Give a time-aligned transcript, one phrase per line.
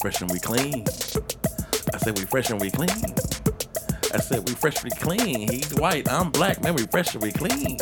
[0.00, 0.86] Fresh and we clean.
[1.92, 2.88] I said we fresh and we clean.
[4.14, 5.50] I said we fresh and we clean.
[5.50, 6.74] He's white, I'm black, man.
[6.74, 7.76] We fresh and we clean.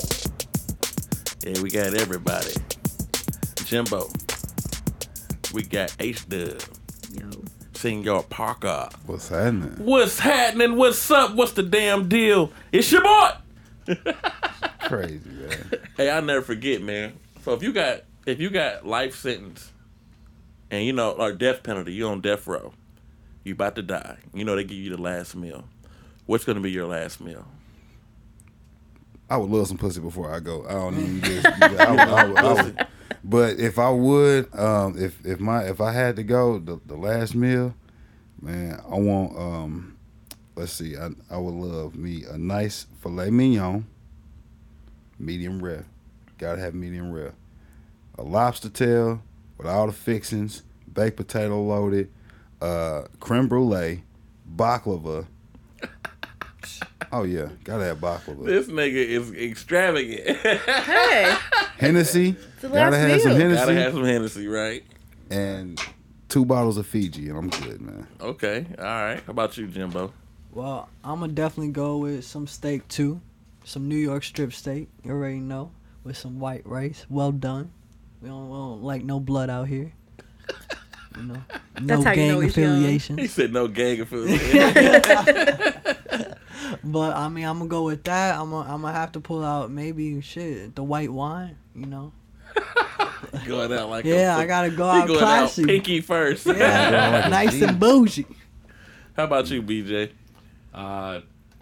[1.44, 2.54] Yeah, we got everybody.
[3.64, 4.11] Jimbo.
[5.54, 6.61] We got H Dub.
[7.12, 7.30] Yo.
[7.75, 8.89] Senor Parker.
[9.07, 9.75] What's happening?
[9.79, 10.75] What's happening?
[10.75, 11.36] What's up?
[11.36, 12.50] What's the damn deal?
[12.72, 13.30] It's your boy.
[14.80, 15.71] Crazy, man.
[15.96, 17.12] Hey, I never forget, man.
[17.44, 19.72] So if you got if you got life sentence
[20.71, 22.72] and you know or death penalty, you on death row,
[23.45, 24.18] you about to die.
[24.35, 25.64] You know they give you the last meal.
[26.26, 27.46] What's gonna be your last meal?
[29.31, 30.64] I would love some pussy before I go.
[30.67, 31.46] I don't even just.
[31.62, 32.86] I would, I would, I would,
[33.25, 36.97] but if I would, um, if if my if I had to go, the, the
[36.97, 37.75] last meal,
[38.41, 39.37] man, I want.
[39.37, 39.97] Um,
[40.56, 43.87] let's see, I I would love me a nice filet mignon,
[45.19, 45.85] medium rare.
[46.39, 47.35] Gotta have medium rare.
[48.17, 49.23] A lobster tail
[49.59, 50.62] with all the fixings,
[50.94, 52.11] baked potato loaded,
[52.61, 54.03] uh, creme brulee,
[54.56, 55.27] baklava.
[57.11, 58.45] Oh yeah, gotta have baklava.
[58.45, 60.36] This nigga is extravagant.
[60.36, 61.36] Hey,
[61.78, 62.36] Hennessy.
[62.61, 63.39] Gotta last have some meal.
[63.41, 64.84] Hennessy Gotta have some Hennessy, right?
[65.30, 65.80] and
[66.28, 68.06] two bottles of Fiji, and I'm good, man.
[68.20, 69.23] Okay, all right.
[69.27, 70.12] How about you, Jimbo?
[70.52, 73.20] Well, I'm gonna definitely go with some steak too,
[73.64, 74.89] some New York strip steak.
[75.05, 75.70] You already know,
[76.05, 77.70] with some white rice, well done.
[78.20, 79.92] We don't, we don't like no blood out here.
[81.19, 81.34] You know,
[81.80, 83.06] no That's how you gang know he's.
[83.06, 84.72] He said no gang affiliation.
[86.84, 88.38] But I mean, I'm gonna go with that.
[88.38, 91.56] I'm gonna, I'm gonna have to pull out maybe shit the white wine.
[91.74, 92.12] You know.
[93.46, 95.62] going out like a Yeah, fuck- I gotta go He out going classy.
[95.62, 96.46] out pinky first.
[96.46, 98.27] Yeah, nice and bougie.
[99.16, 100.11] How about you, BJ?
[100.74, 101.20] Uh,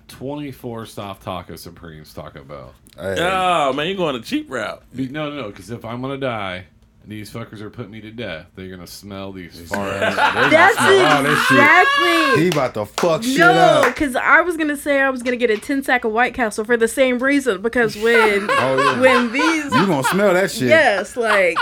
[0.08, 2.74] 24 soft taco supremes Taco Bell.
[2.96, 4.82] Hey, Oh man, you're going the cheap route.
[4.92, 6.66] No, no, no, because if I'm gonna die, and
[7.06, 10.16] these fuckers are putting me to death, they're gonna smell these far ass.
[10.50, 12.42] That's that exactly.
[12.42, 13.86] he about to fuck shit No, up.
[13.94, 16.64] because I was gonna say I was gonna get a ten sack of White Castle
[16.64, 17.62] for the same reason.
[17.62, 18.04] Because when
[18.50, 20.68] Oh yeah, when these you gonna smell that shit?
[20.68, 21.56] yes, like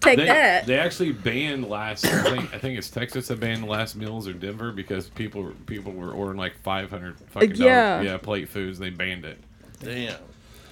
[0.00, 0.66] take They, that.
[0.66, 2.06] they actually banned last.
[2.06, 5.92] I think, I think it's Texas that banned last meals or Denver because people people
[5.92, 7.90] were ordering like 500 uh, fucking Yeah.
[7.96, 8.78] dollars, yeah plate foods.
[8.78, 9.38] They banned it.
[9.80, 10.16] Damn.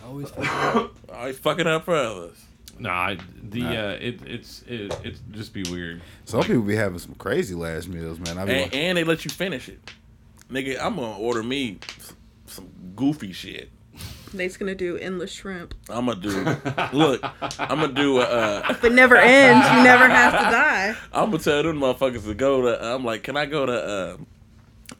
[0.06, 0.30] Always
[1.12, 2.42] Always fucking up for others.
[2.78, 6.02] Nah, I- the uh, it it's it it just be weird.
[6.24, 8.36] Some people be having some crazy last meals, man.
[8.38, 9.78] I be And, and they let you finish it.
[10.50, 11.78] Nigga, I'm gonna order me
[12.46, 13.70] some goofy shit.
[14.32, 15.74] They're gonna do endless shrimp.
[15.88, 16.30] I'm gonna do.
[16.92, 17.22] look,
[17.60, 18.18] I'm gonna do.
[18.18, 20.96] Uh, If it never ends, you never have to die.
[21.12, 22.84] I'm gonna tell them motherfuckers to go to.
[22.84, 24.16] I'm like, can I go to uh,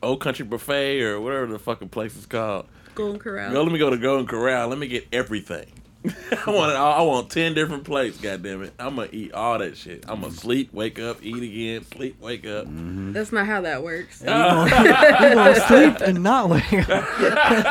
[0.02, 2.66] Old Country Buffet or whatever the fucking place is called?
[2.94, 3.52] Golden Corral.
[3.52, 4.68] Go, let me go to Golden Corral.
[4.68, 5.66] Let me get everything.
[6.46, 6.76] I want it.
[6.76, 8.18] all- I want ten different plates.
[8.18, 8.74] God damn it!
[8.78, 10.04] I'm gonna eat all that shit.
[10.06, 12.66] I'm gonna sleep, wake up, eat again, sleep, wake up.
[12.66, 13.12] Mm-hmm.
[13.12, 14.20] That's not how that works.
[14.20, 17.18] you gonna sleep and not wake up.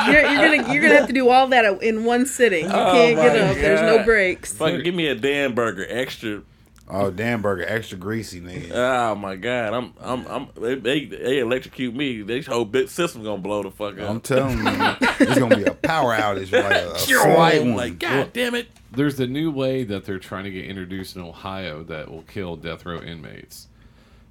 [0.07, 2.65] You're, you're gonna you're gonna have to do all that in one sitting.
[2.65, 3.55] You oh can't my get up.
[3.55, 4.53] There's no breaks.
[4.53, 6.41] Fucking give me a Dan burger, extra.
[6.87, 8.71] Oh damn burger, extra greasy, nigga.
[8.73, 9.73] Oh my god!
[9.73, 10.47] I'm I'm I'm.
[10.55, 12.21] They they, they electrocute me.
[12.21, 14.09] This whole big system gonna blow the fuck up.
[14.09, 17.75] I'm telling you, man, it's gonna be a power outage, like a, a slight one.
[17.75, 18.67] like god damn it!
[18.91, 22.55] There's a new way that they're trying to get introduced in Ohio that will kill
[22.55, 23.67] death row inmates.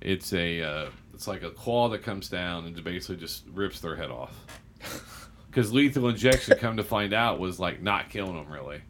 [0.01, 3.97] It's a uh, it's like a claw that comes down and basically just rips their
[3.97, 4.35] head off.
[5.53, 8.81] Because lethal injection, come to find out, was like not killing them really.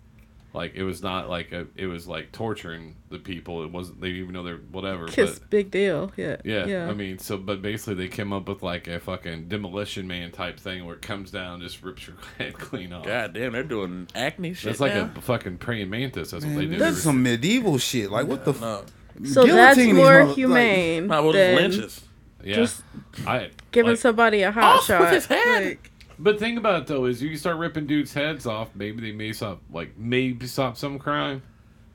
[0.54, 3.64] Like it was not like a, it was like torturing the people.
[3.64, 5.06] It wasn't they didn't even know they're whatever.
[5.06, 6.12] Kiss, But big deal.
[6.16, 6.36] Yeah.
[6.44, 6.88] yeah, Yeah.
[6.90, 10.60] I mean, so but basically they came up with like a fucking demolition man type
[10.60, 13.06] thing where it comes down and just rips your head clean off.
[13.06, 14.64] God damn, they're doing acne shit.
[14.70, 15.10] That's like now?
[15.16, 16.32] a fucking praying mantis.
[16.32, 16.76] That's what they do.
[16.78, 18.10] That's some medieval shit.
[18.10, 18.50] Like what the?
[18.52, 18.84] F- no.
[19.24, 22.00] so that's more mother- like- humane Not well, than lynches.
[22.44, 22.56] yeah.
[22.56, 22.82] just
[23.26, 25.12] I giving like- somebody a hot Off with shot.
[25.14, 25.64] his head.
[25.64, 29.12] Like, But think about it though, is you start ripping dudes' heads off, maybe they
[29.12, 31.42] may stop, like maybe stop some crime.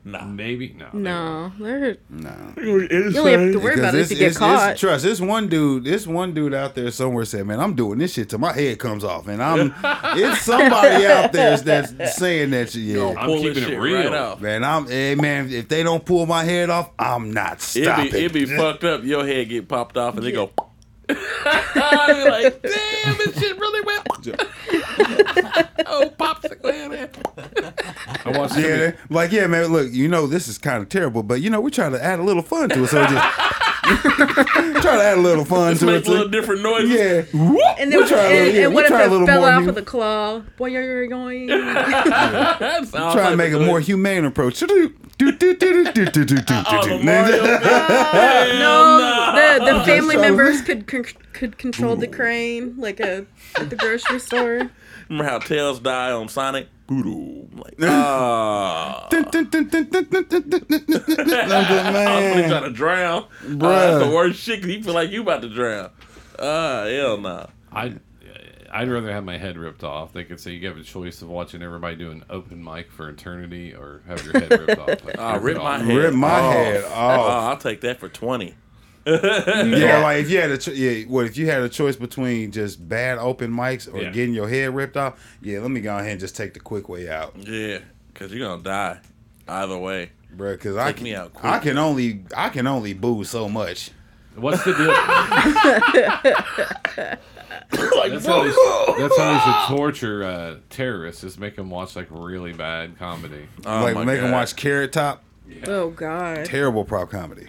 [0.04, 0.24] Nah.
[0.24, 0.88] Maybe no.
[0.92, 2.30] they no, they're, Nah.
[2.56, 2.88] you
[3.18, 4.76] only have to worry about it if you get caught.
[4.78, 5.84] trust this one dude.
[5.84, 8.78] This one dude out there somewhere said, "Man, I'm doing this shit till my head
[8.78, 9.74] comes off," and I'm.
[10.16, 12.82] it's somebody out there that's saying that shit.
[12.82, 14.10] Yeah, I'm Pull this keeping it shit real.
[14.10, 14.64] Right man.
[14.64, 14.86] I'm.
[14.86, 15.50] Hey, man.
[15.52, 18.10] If they don't pull my head off, I'm not It'd stopping.
[18.12, 19.02] be, it'd be fucked up.
[19.04, 20.50] Your head get popped off and they go.
[21.08, 21.16] You're
[22.30, 23.57] like, damn, this shit
[24.32, 27.16] really oh, popsicle head.
[28.24, 29.66] I watched Yeah, somebody- they- like yeah, man.
[29.66, 32.18] Look, you know this is kind of terrible, but you know we're trying to add
[32.18, 33.12] a little fun to it, so just
[34.82, 36.08] try to add a little fun Just to make it.
[36.08, 36.90] little different noises.
[36.90, 39.22] Yeah, And then We'll try a little- yeah, and we'll what if try a little
[39.24, 40.40] it fell more off new- with a claw?
[40.56, 41.46] Boy, you're going.
[41.46, 44.58] That's all try to make a more humane approach.
[44.60, 46.54] Do, do, do, do, do, do, do, do, do.
[46.66, 46.98] Oh, the
[48.58, 51.04] No, the the family members could con-
[51.38, 52.10] could control Boodle.
[52.10, 53.24] the crane like a
[53.56, 54.70] at the grocery store.
[55.08, 56.66] Remember how tails die on Sonic?
[56.88, 57.48] Boodle.
[57.54, 59.06] Like, ah.
[59.12, 59.24] I'm
[62.24, 63.26] really trying to drown.
[63.44, 63.62] Bruh.
[63.62, 64.64] Oh, that's the worst shit.
[64.64, 65.90] He feel like you about to drown.
[66.40, 67.46] Ah, hell nah.
[67.70, 67.94] I
[68.72, 70.12] I'd rather have my head ripped off.
[70.12, 73.08] They could say you have a choice of watching everybody do an open mic for
[73.08, 75.04] eternity or have your head ripped off.
[75.04, 75.82] Like, oh, rip, rip my off.
[75.82, 75.96] head.
[75.96, 76.52] Rip my off.
[76.52, 77.20] head off.
[77.20, 78.56] Oh, I'll take that for twenty.
[79.08, 82.50] Yeah, like if you had a cho- yeah, what if you had a choice between
[82.52, 84.10] just bad open mics or Yeah.
[84.10, 85.36] getting your head ripped off?
[85.42, 87.78] Yeah, let me go ahead and just take the quick way out, Yeah,
[88.12, 88.98] because you're going to die
[89.48, 90.10] either way.
[90.32, 90.52] bro.
[90.52, 91.44] Because I Take can, me out quick.
[91.52, 93.90] I can only I can only boo so much.
[94.36, 94.88] What's the deal?
[97.96, 101.24] like, That's how they, that's how they should torture uh, terrorists.
[101.24, 103.48] Is make them watch like really bad comedy.
[103.66, 104.36] oh like my make them God.
[104.36, 105.22] watch Carrot Top,
[105.66, 106.44] Oh God.
[106.44, 107.48] terrible prop comedy.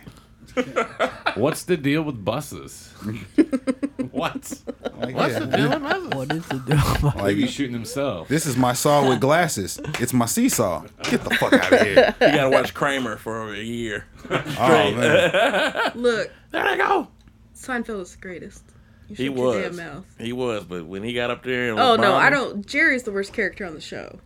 [1.35, 2.91] What's the deal with buses?
[4.11, 4.53] what?
[4.97, 7.11] Like, What's yeah, the deal with my- What is the deal?
[7.15, 8.27] like Maybe shooting himself.
[8.27, 9.79] this is my saw with glasses.
[9.99, 10.83] It's my seesaw.
[11.03, 12.15] Get the fuck out of here.
[12.21, 14.05] You got to watch Kramer for a year.
[14.29, 17.07] Oh man, Look, There they go.
[17.55, 18.63] Seinfeld is the greatest.
[19.07, 19.55] You He was.
[19.55, 20.05] damn mouth.
[20.19, 22.65] He was, but when he got up there and Oh no, I don't.
[22.65, 24.19] Jerry's the worst character on the show.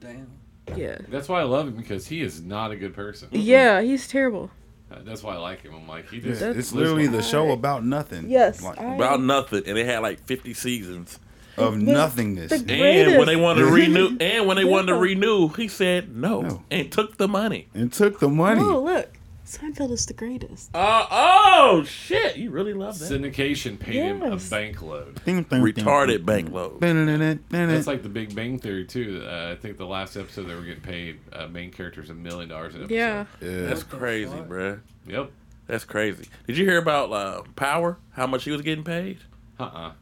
[0.00, 0.28] Damn.
[0.74, 0.98] Yeah.
[1.08, 3.28] That's why I love him because he is not a good person.
[3.32, 4.50] Yeah, he's terrible.
[4.94, 5.74] Uh, That's why I like him.
[5.74, 6.40] I'm like he just.
[6.40, 8.28] That's it's literally the show about nothing.
[8.30, 11.18] Yes, Like, I- About nothing, and it had like 50 seasons.
[11.56, 12.50] of nothingness.
[12.50, 13.40] the- And when they Greatest.
[13.40, 16.62] wanted to renew, and when they wanted to renew, he said no, No.
[16.70, 17.68] and took the money.
[17.74, 18.60] and took the money.
[18.60, 19.08] Oh look,
[19.46, 20.70] Seinfeld is the greatest.
[20.74, 22.36] Uh, oh shit!
[22.36, 24.48] You really love that Syndication paid him a Yes.
[24.48, 25.20] bank load.
[25.24, 26.80] Ding, ding, retarded bank load.
[26.80, 27.68] ding, ding, ding, ding.
[27.68, 29.22] That's like the Big Bang Theory too.
[29.26, 32.48] Uh, I think the last episode they were getting paid uh, main characters a million
[32.48, 32.94] dollars an episode.
[32.94, 33.26] Yeah.
[33.42, 33.66] Yeah.
[33.66, 34.80] That's crazy, bruh.
[35.06, 35.30] Yep.
[35.66, 36.26] That's crazy.
[36.46, 37.98] Did you hear about uh, Power?
[38.12, 39.18] How much he was getting paid?
[39.60, 39.64] Uh.
[39.64, 39.92] uh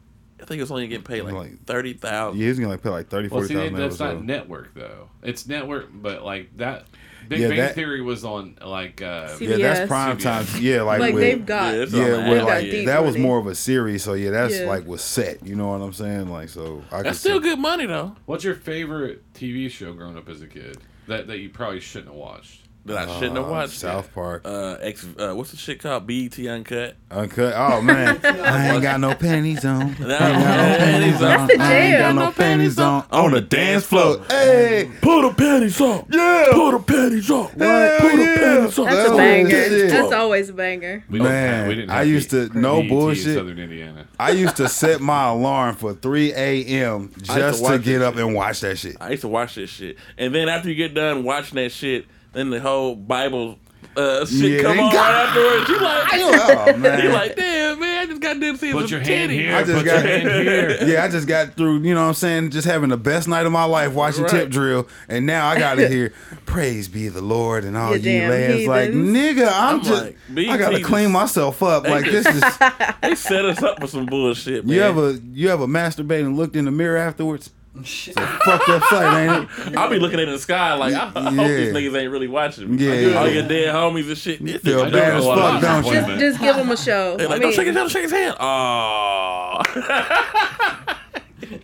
[0.41, 2.39] I think he was only getting paid like, Like- thirty thousand.
[2.39, 4.25] Yeah, he's gonna like pay like 30, Well, 40 see, thousand that's not episode.
[4.25, 5.09] network though.
[5.21, 6.85] It's network, but like that.
[7.27, 9.01] Big Yeah, Bang that- Theory was on like.
[9.01, 9.87] Uh, See, Yeah, that's CBS.
[9.87, 10.45] prime time.
[10.59, 11.73] Yeah, like, Like with, they've got.
[11.73, 14.03] Yeah, yeah, on with the got like deep that was more of a series.
[14.03, 14.65] So yeah, that's Yeah.
[14.67, 15.45] like was set.
[15.45, 16.29] You know what I'm saying?
[16.29, 18.15] Like so, I That's still see- good money though.
[18.25, 20.77] What's your favorite TV show growing up as a kid
[21.07, 22.61] that that you probably shouldn't have watched?
[22.85, 23.79] That I shouldn't have Uh, watched.
[23.79, 25.05] South Park, Uh, X.
[25.17, 26.05] Uh, what's the shit called?
[26.05, 26.95] BET Uncut.
[27.09, 27.53] uncut.
[27.55, 29.83] Oh man, I ain't got no panties on.
[29.83, 31.21] Ain't got no panties on.
[31.21, 34.15] That's the I ain't got no panties on On on the the dance dance floor.
[34.15, 34.25] floor.
[34.29, 36.05] Hey, Put the panties on.
[36.09, 36.47] yeah.
[36.51, 37.47] Put the panties on.
[37.57, 38.35] Hell Put the yeah.
[38.35, 38.85] panties on.
[38.85, 39.49] That's That a banger.
[39.49, 39.89] shit.
[39.89, 41.03] That's always a banger.
[41.09, 43.35] We Man, we didn't I used to- no BET bullshit.
[43.37, 44.07] Southern Indiana.
[44.19, 47.11] I used to set my alarm for 3 a.m.
[47.21, 48.97] just to, watch get up and watch that shit.
[48.99, 52.05] I used to watch this shit, and then after you get done watching that shit,
[52.33, 53.59] then the whole Bible
[53.95, 55.69] uh, shit Yeah, come on got- right afterwards.
[55.69, 57.03] You like, Oh man.
[57.03, 59.35] you like, damn man, I just got done seeing Put some your hand titties.
[59.35, 59.55] here.
[59.55, 60.77] I just put got- your hand here.
[60.87, 63.45] yeah, I just got through, you know what I'm saying, just having the best night
[63.45, 64.31] of my life watching Right.
[64.31, 64.87] tip drill.
[65.07, 66.11] And now I gotta hear,
[66.47, 68.67] Praise be the Lord and all You ye damn lands.
[68.67, 71.83] Like, nigga, I'm, I'm just like, I gotta clean myself up.
[71.83, 72.43] Like this is
[73.03, 74.75] They set us up for some bullshit, man.
[74.75, 77.51] you ever you ever masturbated and looked in the mirror afterwards?
[77.75, 79.75] Fucked up sight, ain't it?
[79.77, 82.75] I'll be looking at the sky like, I, I hope these niggas ain't really watching
[82.75, 82.85] me.
[82.85, 83.17] Yeah.
[83.19, 84.45] All your dead homies and shit.
[84.45, 86.01] This feel bad doing as a lot of fuck, don't you?
[86.01, 87.17] Just, just give them a show.
[87.17, 88.35] They're I like, mean, don't shake his hand, shake his hand.
[88.39, 89.61] Oh.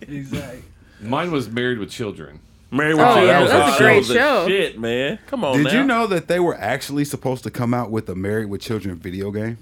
[0.02, 0.64] Exactly.
[1.02, 2.40] Mine was Married with Children.
[2.72, 3.28] Married with Oh, Children.
[3.28, 3.86] yeah, was that's a awesome.
[3.86, 4.48] great show.
[4.48, 5.20] Shit, man.
[5.28, 5.74] Come on Did now.
[5.74, 8.98] you know that they were actually supposed to come out with a Married with Children
[8.98, 9.58] video game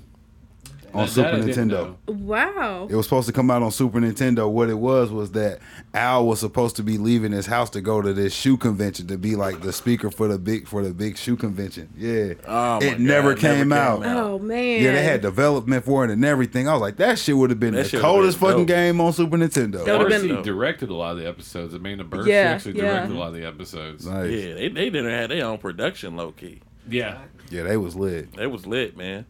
[0.98, 1.96] on That- Super that I didn't Nintendo?
[2.08, 2.88] Wow.
[2.90, 4.50] It was supposed to come out on Super Nintendo.
[4.50, 5.60] What it was was that
[5.94, 9.18] Al was supposed to be leaving his house to go to this shoe convention to
[9.18, 11.90] be like the speaker for the big for the big shoe convention.
[11.98, 14.02] Yeah, Oh, my it God, never, it came, never out.
[14.04, 14.18] came out.
[14.26, 14.84] Oh man.
[14.84, 16.68] Yeah, they had development for it and everything.
[16.68, 18.76] I was like, that shit would have been That the coldest been fucking dope.
[18.76, 19.86] game on Super Nintendo.
[19.86, 21.74] That would've been- directed a lot of the episodes.
[21.74, 22.82] I Amanda Bearse Yeah, actually yeah.
[22.94, 24.06] directed a lot of the episodes.
[24.06, 24.32] Nice.
[24.32, 26.60] Yeah, they, they didn't have their own production low key.
[26.90, 27.20] Yeah.
[27.50, 28.34] Yeah, they was lit.
[28.36, 29.26] They was lit, man.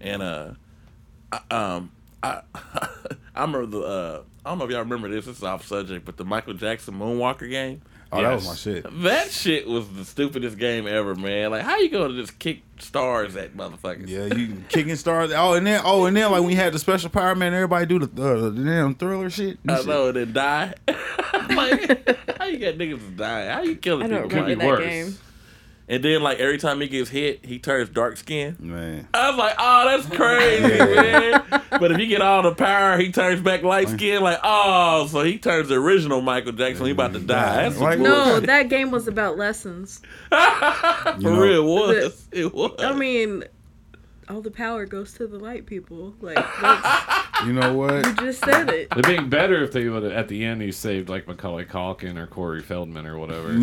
[0.00, 0.50] And uh,
[1.32, 1.90] I, um,
[2.22, 2.42] I
[3.34, 5.26] I remember the uh, I don't know if y'all remember this.
[5.26, 7.82] This is off subject, but the Michael Jackson Moonwalker game.
[8.14, 8.86] Oh, that was my shit.
[9.02, 11.50] That shit was the stupidest game ever, man.
[11.50, 14.06] Like, how you gonna just kick stars at motherfuckers?
[14.06, 15.32] Yeah, you kicking stars.
[15.34, 17.86] Oh, and then oh, and then like when we had the special power man, everybody
[17.86, 19.58] do the uh, the damn thriller shit.
[19.62, 19.86] and I shit.
[19.86, 20.74] know, and then die.
[20.88, 23.46] like, how you got niggas to die?
[23.46, 24.38] How you killing I don't people?
[24.38, 24.84] Could be remember that worse.
[24.84, 25.18] game.
[25.88, 28.56] And then like every time he gets hit, he turns dark skin.
[28.60, 29.08] Man.
[29.12, 31.42] I was like, oh, that's crazy, man.
[31.70, 34.22] But if you get all the power, he turns back light skin.
[34.22, 36.86] Like, oh, so he turns the original Michael Jackson.
[36.86, 37.62] He about to die.
[37.64, 40.00] That's some Like- No, that game was about lessons.
[40.32, 40.38] You
[41.20, 42.28] For know, real, it was.
[42.32, 42.72] It was.
[42.78, 43.44] I mean,
[44.28, 46.14] all the power goes to the light people.
[46.20, 48.06] Like, that's, You know what?
[48.06, 48.88] you just said it.
[48.92, 52.26] It'd be better if they would at the end, he saved like Macaulay Culkin or
[52.28, 53.52] Corey Feldman or whatever.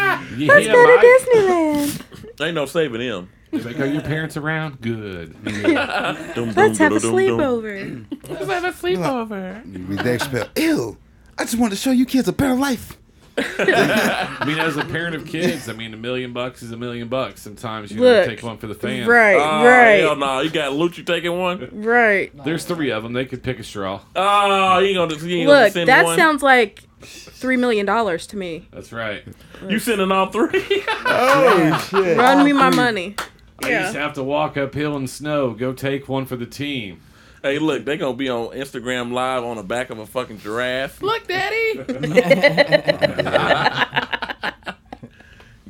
[0.00, 0.24] Yeah.
[0.36, 1.00] Yeah, Mike.
[1.00, 2.02] Disneyland.
[2.40, 3.28] Ain't no saving him.
[3.50, 4.80] He's like, are your parents around?
[4.80, 5.32] Good.
[5.44, 8.06] Dum, Let's dum, have a dum, sleepover.
[8.28, 9.72] Let's have a sleepover.
[9.76, 10.58] You read Dave Chappelle.
[10.58, 10.96] Ew.
[11.36, 12.96] I just wanted to show you kids a better life.
[13.38, 17.08] I mean, as a parent of kids, I mean, a million bucks is a million
[17.08, 17.40] bucks.
[17.42, 19.06] Sometimes you Look, gotta take one for the fans.
[19.08, 21.68] Right, Oh, right, Hell no, you got Lucci taking one.
[21.72, 22.30] right.
[22.44, 23.12] There's three of them.
[23.12, 24.00] They could pick a straw.
[24.16, 26.18] Oh, you ain't gonna, you ain't gonna Look, send that one.
[26.18, 28.68] sounds like three million dollars to me.
[28.72, 29.22] That's right.
[29.68, 30.84] You sending all three?
[31.12, 32.16] Oh, shit.
[32.18, 33.16] Run me my money.
[33.64, 35.50] I used to have to walk uphill in snow.
[35.52, 37.00] Go take one for the team.
[37.42, 41.02] Hey, look, they gonna be on Instagram live on the back of a fucking giraffe.
[41.02, 41.74] Look, daddy.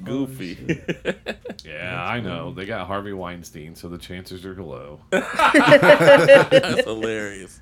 [0.04, 0.80] Goofy.
[1.64, 2.52] Yeah, I know.
[2.52, 5.00] They got Harvey Weinstein, so the chances are low.
[5.10, 7.60] That's hilarious.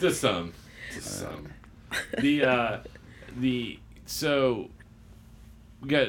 [0.00, 0.52] Just some.
[0.92, 1.48] Just some.
[2.18, 2.78] The uh
[3.38, 4.68] the so
[5.80, 6.08] we got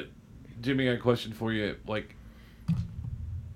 [0.60, 1.76] Jimmy got a question for you.
[1.86, 2.14] Like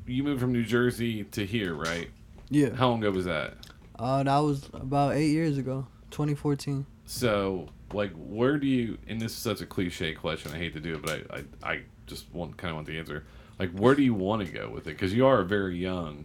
[0.06, 2.08] you moved from New Jersey to here, right?
[2.48, 2.74] Yeah.
[2.74, 3.54] How long ago was that?
[4.02, 6.84] Uh, that was about eight years ago, 2014.
[7.06, 10.80] So like where do you and this is such a cliche question, I hate to
[10.80, 13.24] do it, but I I, I just want kind of want the answer.
[13.60, 14.90] Like where do you want to go with it?
[14.90, 16.24] Because you are a very young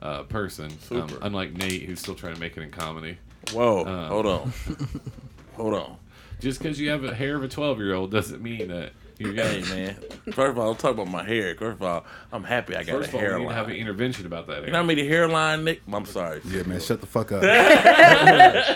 [0.00, 1.18] uh, person, um, Super.
[1.22, 3.18] unlike Nate, who's still trying to make it in comedy.
[3.52, 4.08] Whoa, Uh.
[4.08, 4.52] hold on.
[5.56, 5.96] hold on.
[6.40, 9.32] Just because you have a hair of a twelve year old doesn't mean that you're
[9.34, 9.68] Hey, young.
[9.68, 9.94] man.
[10.32, 11.54] First of all, don't talk about my hair.
[11.56, 13.42] First of all, I'm happy I got First a of all, we hairline.
[13.42, 14.64] need to have an intervention about that.
[14.64, 15.82] you know how many hairline, Nick?
[15.92, 16.40] I'm sorry.
[16.44, 17.42] Yeah, man, shut the fuck up.
[17.42, 18.74] Yeah.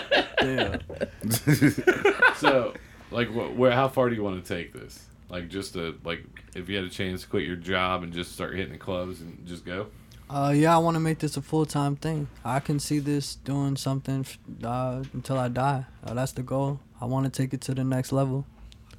[2.37, 2.73] so,
[3.11, 3.71] like, wh- where?
[3.71, 5.05] How far do you want to take this?
[5.29, 6.23] Like, just to like,
[6.55, 9.21] if you had a chance to quit your job and just start hitting the clubs
[9.21, 9.87] and just go.
[10.29, 12.27] Uh, yeah, I want to make this a full time thing.
[12.43, 14.25] I can see this doing something
[14.63, 15.85] uh, until I die.
[16.03, 16.79] Uh, that's the goal.
[16.99, 18.45] I want to take it to the next level.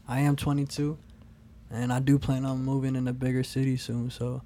[0.06, 0.98] I am 22,
[1.70, 4.10] and I do plan on moving in a bigger city soon.
[4.10, 4.42] So,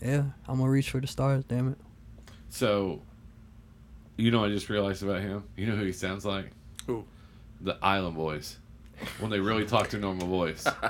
[0.00, 1.44] yeah, I'm gonna reach for the stars.
[1.44, 1.78] Damn it.
[2.48, 3.02] So,
[4.16, 5.44] you know, what I just realized about him.
[5.56, 6.50] You know who he sounds like?
[6.86, 7.04] Who?
[7.60, 8.58] The Island Boys.
[9.18, 10.64] When they really talk to normal voice.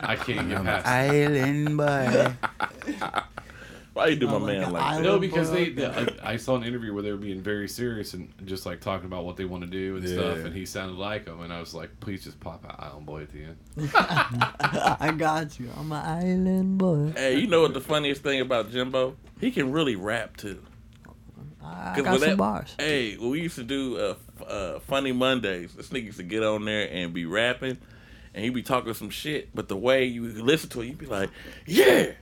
[0.00, 0.86] I can't get past.
[0.86, 2.34] Island boy.
[4.00, 5.02] Why you do my like man like that?
[5.02, 8.14] No, because they, they I, I saw an interview where they were being very serious
[8.14, 10.96] and just like talking about what they want to do and stuff, and he sounded
[10.96, 13.56] like him, and I was like, please just pop out Island Boy at the end.
[13.94, 15.68] I got you.
[15.76, 17.12] I'm an island boy.
[17.14, 19.16] Hey, you know what the funniest thing about Jimbo?
[19.40, 20.62] He can really rap too.
[21.62, 22.74] I 'Cause got some that- bars.
[22.78, 24.14] Hey, when we used to do uh,
[24.44, 27.76] uh, Funny Mondays, this nigga used to get on there and be rapping,
[28.34, 29.54] and he'd be talking some shit.
[29.54, 31.28] But the way you listen to it, you'd be like,
[31.66, 32.12] "Yeah,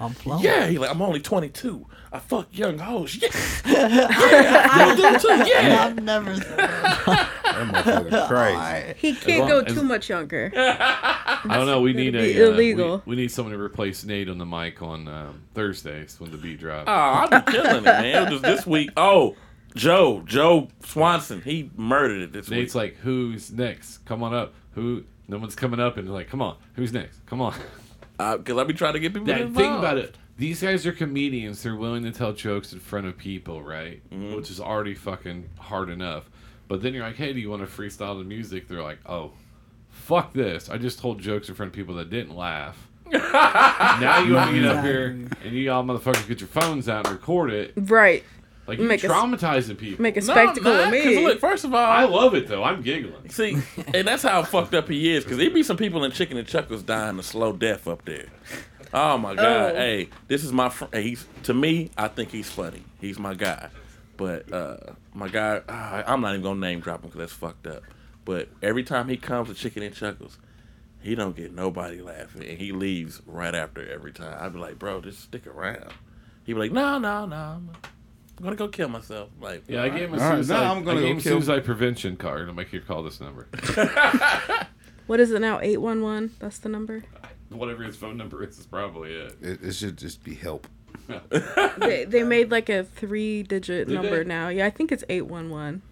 [0.00, 0.42] I'm flowing.
[0.44, 1.86] yeah." He like, "I'm only 22.
[2.12, 3.16] I fuck young hoes.
[3.20, 3.28] Yeah,
[3.66, 5.48] yeah, I do too.
[5.50, 6.34] Yeah." I've never.
[6.36, 7.30] That
[7.72, 8.94] motherfucker crazy.
[8.98, 10.52] He can't long go as- too much younger.
[10.56, 11.80] I don't know.
[11.80, 13.02] We need That'd a be uh, illegal.
[13.06, 16.38] we, we need someone to replace Nate on the mic on um, Thursdays when the
[16.38, 16.84] beat drops.
[16.88, 18.26] Oh, I'll be killing it, man.
[18.28, 18.90] It was this week.
[18.96, 19.36] Oh,
[19.76, 22.58] Joe, Joe Swanson, he murdered it this week.
[22.60, 22.82] Nate's week.
[22.94, 23.98] like, who's next?
[24.06, 24.54] Come on up.
[24.74, 25.04] Who?
[25.28, 27.24] No one's coming up, and they're like, come on, who's next?
[27.26, 27.54] Come on.
[28.18, 29.56] Because I be trying to get people That, involved.
[29.56, 30.16] think about it.
[30.36, 31.62] These guys are comedians.
[31.62, 34.02] They're willing to tell jokes in front of people, right?
[34.10, 34.34] Mm-hmm.
[34.34, 36.28] Which is already fucking hard enough.
[36.66, 38.66] But then you're like, hey, do you want to freestyle the music?
[38.68, 39.32] They're like, oh,
[39.90, 40.68] fuck this.
[40.68, 42.88] I just told jokes in front of people that didn't laugh.
[43.12, 45.06] now you want to get up here
[45.44, 47.72] and you all motherfuckers get your phones out and record it.
[47.76, 48.24] Right.
[48.66, 50.02] Like you're Make a- traumatizing people.
[50.02, 51.22] Make a No, spectacle I'm of me.
[51.24, 52.64] Look, first of all, I love it though.
[52.64, 53.28] I'm giggling.
[53.28, 53.58] See,
[53.92, 55.24] and that's how fucked up he is.
[55.24, 58.26] Because there be some people in Chicken and Chuckles dying a slow death up there.
[58.92, 59.72] Oh my god!
[59.72, 59.74] Oh.
[59.74, 60.94] Hey, this is my friend.
[60.94, 62.84] He's to me, I think he's funny.
[63.00, 63.68] He's my guy.
[64.16, 64.76] But uh,
[65.12, 67.82] my guy, ah, I'm not even gonna name drop him because that's fucked up.
[68.24, 70.38] But every time he comes to Chicken and Chuckles,
[71.02, 74.36] he don't get nobody laughing, and he leaves right after every time.
[74.40, 75.92] I'd be like, bro, just stick around.
[76.44, 77.60] He'd be like, no, no, no,
[78.38, 79.30] I'm gonna go kill myself.
[79.40, 80.54] Like, Yeah, I gave him a All right, suicide.
[80.60, 82.48] now I'm gonna I go him a kill- suicide prevention card.
[82.48, 83.46] I'm like, here, call this number.
[85.06, 85.60] What is it now?
[85.60, 86.34] 811?
[86.38, 87.04] That's the number?
[87.50, 89.36] Whatever his phone number is, is probably it.
[89.42, 90.66] It, it should just be help.
[91.76, 94.28] They, they made like a three digit Did number they?
[94.28, 94.48] now.
[94.48, 95.82] Yeah, I think it's 811.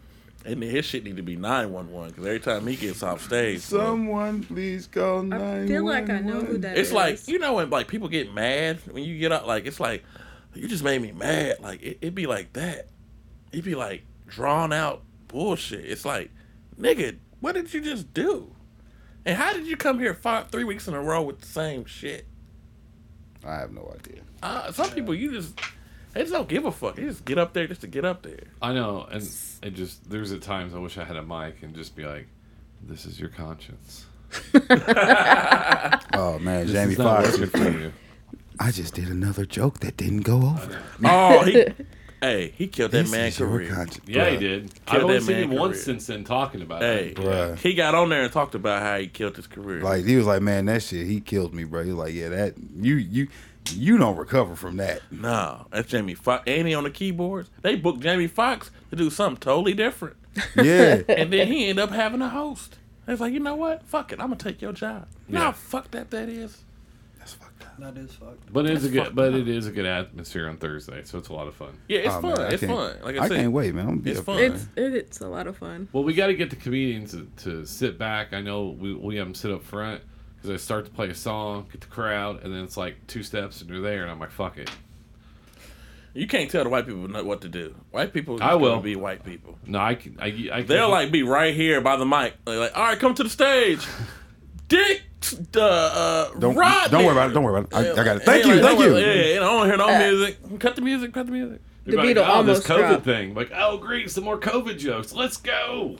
[0.44, 3.02] And then his shit need to be nine one one because every time he gets
[3.02, 5.68] off stage, bro, Someone please call I nine.
[5.68, 6.86] feel like I know who that is.
[6.88, 9.46] it's like you know when like people get mad when you get up.
[9.46, 10.04] Like it's like
[10.54, 11.60] you just made me mad.
[11.60, 12.88] Like it, it'd be like that.
[13.52, 15.84] It'd be like drawn out bullshit.
[15.84, 16.30] It's like,
[16.78, 18.54] nigga, what did you just do?
[19.24, 21.84] And how did you come here five, three weeks in a row with the same
[21.84, 22.26] shit?
[23.44, 24.22] I have no idea.
[24.42, 25.58] Uh, some people you just
[26.12, 26.96] they just don't give a fuck.
[26.96, 28.44] They just get up there just to get up there.
[28.60, 29.22] I know, and
[29.62, 32.26] it just there's at times I wish I had a mic and just be like,
[32.82, 34.06] "This is your conscience.
[36.14, 37.38] Oh man, This Jamie is not Foxx.
[38.66, 40.80] Working for you." I just did another joke that didn't go over.
[41.04, 41.64] Oh, he,
[42.20, 43.74] hey, he killed that This man is your career.
[43.74, 44.04] conscience.
[44.06, 44.40] Yeah, he Bruh.
[44.40, 44.62] did.
[44.86, 45.84] Killed I've only that seen man him once career.
[45.84, 47.16] since then talking about Hey, it.
[47.16, 47.58] Bruh.
[47.58, 49.80] he got on there and talked about how he killed his career.
[49.82, 51.82] Like he was like, man, that shit, he killed me, bro.
[51.82, 53.28] He was like, yeah, that you you
[53.72, 55.00] you don't recover from that.
[55.12, 56.42] no, that's Jamie Foxx.
[56.48, 57.48] And he on the keyboards.
[57.62, 60.16] They booked Jamie Foxx to do something totally different,
[60.56, 61.02] Yeah.
[61.08, 62.78] and then he ended up having a host.
[63.08, 63.84] It's like, you know what?
[63.84, 65.06] Fuck it, I'm gonna take your job.
[65.28, 66.62] You know how fucked that that is.
[67.78, 67.94] That's fucked up.
[67.94, 68.52] That is fucked.
[68.52, 69.40] But it is a good, but up.
[69.40, 71.76] it is a good atmosphere on Thursday, so it's a lot of fun.
[71.88, 72.30] Yeah, it's Oh, fun.
[72.32, 72.96] man, I it's can't- fun.
[73.02, 73.84] Like I, I said, can't wait, man.
[73.84, 74.36] I'm gonna be It's up fun.
[74.36, 74.46] there.
[74.52, 75.88] It's it's a lot of fun.
[75.92, 78.32] Well, we got to get the comedians to, to sit back.
[78.32, 80.00] I know we we have them sit up front
[80.36, 83.22] because I start to play a song, get the crowd, and then it's like two
[83.22, 84.70] steps and they're there, and I'm like, fuck it.
[86.14, 87.74] you can't tell the white people know what to do.
[87.90, 88.70] White people, just I will.
[88.72, 89.58] gonna be white people.
[89.66, 90.16] No, I can.
[90.20, 92.34] I, I can, They'll like be right here by the mic.
[92.44, 93.86] They're like, all right, come to the stage.
[94.72, 95.02] Dick,
[95.56, 96.90] uh, uh, Don't Rodney.
[96.90, 97.34] don't worry about it.
[97.34, 97.96] Don't worry about it.
[97.98, 98.22] I, I got it.
[98.22, 98.54] Thank Hey, you.
[98.56, 98.92] like, Thank you.
[98.92, 100.58] worry- Yeah, yeah, I don't hear no Uh, music.
[100.60, 101.12] Cut the music.
[101.12, 101.60] Cut the music.
[101.84, 103.04] The like, Beatle oh, this COVID dropped.
[103.04, 103.34] thing.
[103.34, 105.12] Like, oh, great, some more COVID jokes.
[105.12, 105.96] Let's go.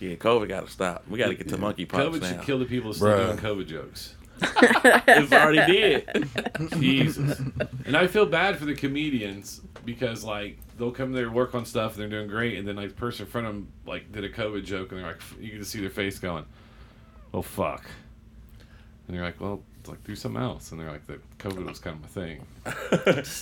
[0.00, 1.04] Yeah, COVID got to stop.
[1.08, 2.28] We got to get to monkeypox COVID now.
[2.28, 3.38] should kill the people still Bruh.
[3.38, 4.14] doing COVID jokes.
[4.42, 6.28] it's already did.
[6.80, 7.38] Jesus.
[7.84, 11.92] And I feel bad for the comedians because like they'll come there work on stuff
[11.92, 14.24] and they're doing great, and then like the person in front of them like did
[14.24, 16.46] a COVID joke, and they're like, you can just see their face going,
[17.34, 17.84] "Oh fuck,"
[19.08, 21.96] and they're like, "Well, like do something else," and they're like, "The COVID was kind
[21.98, 22.46] of a thing."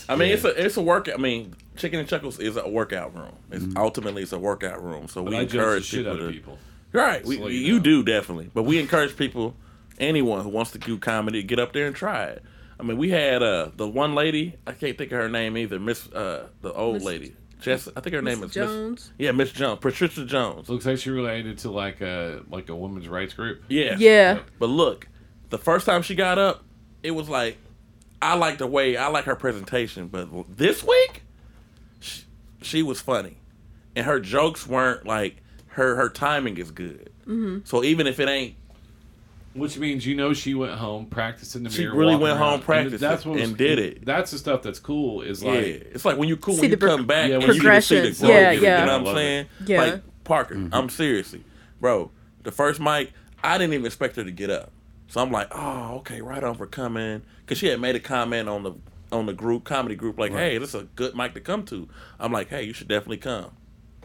[0.09, 1.09] I mean, it's a it's a work.
[1.13, 3.35] I mean, Chicken and Chuckles is a workout room.
[3.51, 3.77] It's Mm-hmm.
[3.79, 5.09] ultimately it's a workout room.
[5.09, 6.33] So But we I judge the encourage shit people out to.
[6.33, 6.59] people.
[6.93, 7.81] Right, we, you, you know.
[7.81, 9.55] do definitely, but we encourage people,
[9.99, 12.43] anyone who wants to do comedy, get up there and try it.
[12.81, 14.55] I mean, we had uh the one lady.
[14.67, 15.79] I can't think of her name either.
[15.79, 17.35] Miss uh the old Miss- lady.
[17.61, 19.13] Jess, I think her name is Miss, Jones.
[19.19, 20.69] yeah, Miss Jones, Patricia Jones.
[20.69, 23.63] Looks like she related to like a like a women's rights group.
[23.69, 24.41] Yeah, Yeah.
[24.59, 25.09] But look,
[25.51, 26.63] the first time she got up,
[27.03, 27.57] it was like,
[28.23, 31.23] I like the way I like her presentation, but this week,
[32.01, 32.23] she,
[32.63, 33.39] she was funny,
[33.97, 35.97] and her jokes weren't like her.
[35.97, 37.11] Her timing is good.
[37.27, 37.59] Mm-hmm.
[37.65, 38.55] So even if it ain't,
[39.59, 41.93] Which means you know she went home, practiced in the She mirror.
[41.93, 42.63] She really walking went home, around.
[42.63, 44.05] practiced that's what was and did it.
[44.05, 45.23] That's the stuff that's cool.
[45.23, 47.31] Is yeah, like it's like when you cool See when you the pro- come back,
[47.31, 48.31] Yeah, when you get to see the growth.
[48.31, 49.47] Yeah, You know what I'm love saying?
[49.67, 49.81] Yeah.
[49.81, 50.75] Like Parker, mm-hmm.
[50.75, 51.45] I'm seriously,
[51.81, 52.11] bro.
[52.43, 54.71] The first mic, I didn't even expect her to get up,
[55.09, 58.49] so I'm like, oh, okay, right on for coming, because she had made a comment
[58.49, 58.75] on the
[59.11, 61.89] on the group comedy group, like, hey, this is a good mic to come to.
[62.21, 63.53] I'm like, hey, you should definitely come.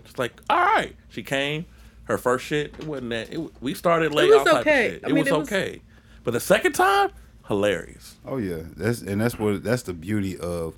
[0.05, 0.95] She's like, all right.
[1.09, 1.65] She came.
[2.05, 3.31] Her first shit, it wasn't that.
[3.33, 4.29] It, we started late.
[4.29, 4.89] It was all type of okay.
[4.91, 5.05] shit.
[5.05, 5.81] I It mean, was it was- okay,
[6.23, 7.11] but the second time,
[7.47, 8.15] hilarious.
[8.25, 10.75] Oh yeah, that's and that's what that's the beauty of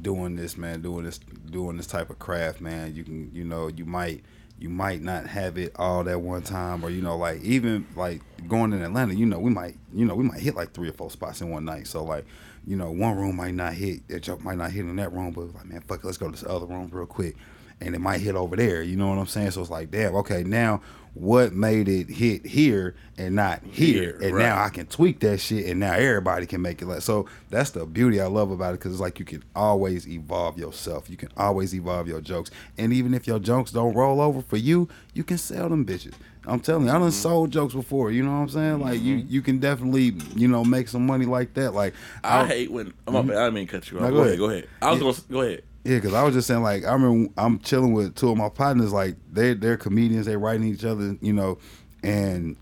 [0.00, 0.80] doing this, man.
[0.82, 2.94] Doing this, doing this type of craft, man.
[2.94, 4.22] You can, you know, you might,
[4.58, 8.20] you might not have it all that one time, or you know, like even like
[8.48, 10.92] going in Atlanta, you know, we might, you know, we might hit like three or
[10.92, 11.86] four spots in one night.
[11.88, 12.24] So like,
[12.66, 15.32] you know, one room might not hit, that joke might not hit in that room,
[15.32, 17.36] but like, man, fuck, it, let's go to this other room real quick,
[17.80, 18.82] and it might hit over there.
[18.82, 19.52] You know what I'm saying?
[19.52, 20.80] So it's like, damn, okay, now
[21.14, 24.44] what made it hit here and not here, Here, and right.
[24.44, 26.86] now I can tweak that shit, and now everybody can make it.
[26.86, 30.06] Like so, that's the beauty I love about it because it's like you can always
[30.06, 31.10] evolve yourself.
[31.10, 34.56] You can always evolve your jokes, and even if your jokes don't roll over for
[34.56, 36.14] you, you can sell them bitches.
[36.46, 37.02] I'm telling you, I Mm-hmm.
[37.02, 38.12] done sold jokes before.
[38.12, 38.80] You know what I'm saying?
[38.80, 41.74] Like you, you can definitely, you know, make some money like that.
[41.74, 42.94] Like I hate when.
[43.08, 44.04] I'm up, I didn't mean to cut you off.
[44.04, 44.28] No, go, go ahead.
[44.28, 44.38] ahead.
[44.38, 44.68] Go ahead.
[44.80, 45.04] I was Yeah.
[45.04, 45.62] gonna go ahead.
[45.84, 48.48] Yeah, because I was just saying, like, I remember I'm chilling with two of my
[48.50, 51.58] partners, like, they, they're comedians, they writing each other, you know,
[52.02, 52.56] and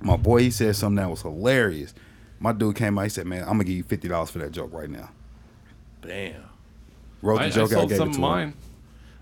[0.00, 1.94] my boy, he said something that was hilarious.
[2.38, 4.52] My dude came out, he said, man, I'm going to give you $50 for that
[4.52, 5.10] joke right now.
[6.02, 6.44] Damn.
[7.22, 8.48] Wrote the I, I joke out, sold gave some it of to mine.
[8.48, 8.54] him.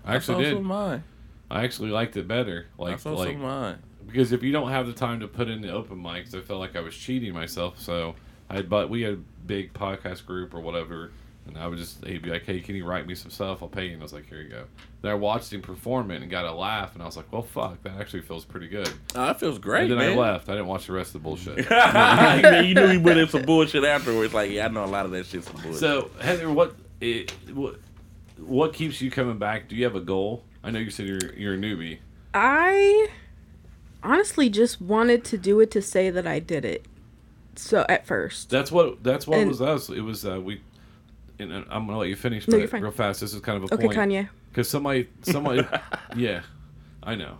[0.05, 0.49] I actually saw did.
[0.49, 1.03] some of mine.
[1.49, 2.67] I actually liked it better.
[2.77, 3.77] I Like, saw like some of mine.
[4.05, 6.59] because if you don't have the time to put in the open mics, I felt
[6.59, 7.79] like I was cheating myself.
[7.79, 8.15] So
[8.49, 11.11] I but we had a big podcast group or whatever,
[11.47, 13.61] and I would just he'd be like, "Hey, can you write me some stuff?
[13.61, 14.63] I'll pay you." And I was like, "Here you go."
[15.01, 17.41] Then I watched him perform it and got a laugh, and I was like, "Well,
[17.41, 20.17] fuck, that actually feels pretty good." Oh, that feels great, and then man.
[20.17, 20.49] I left.
[20.49, 21.57] I didn't watch the rest of the bullshit.
[22.67, 24.33] you knew he went in some bullshit afterwards.
[24.33, 25.75] Like, yeah, I know a lot of that shit's some bullshit.
[25.79, 27.75] so Heather, what it, what
[28.37, 29.67] what keeps you coming back?
[29.69, 30.43] Do you have a goal?
[30.63, 31.99] I know you said you're you're a newbie.
[32.33, 33.09] I
[34.01, 36.85] honestly just wanted to do it to say that I did it.
[37.55, 39.89] So at first, That's what that's what And- was us.
[39.89, 40.61] It was uh, we.
[41.39, 42.81] And I'm gonna let you finish, No, but you're fine.
[42.83, 43.21] real fast.
[43.21, 43.97] This is kind of a okay, point.
[43.97, 44.29] Kanye.
[44.49, 45.65] Because somebody, somebody,
[46.15, 46.41] yeah,
[47.01, 47.37] I know.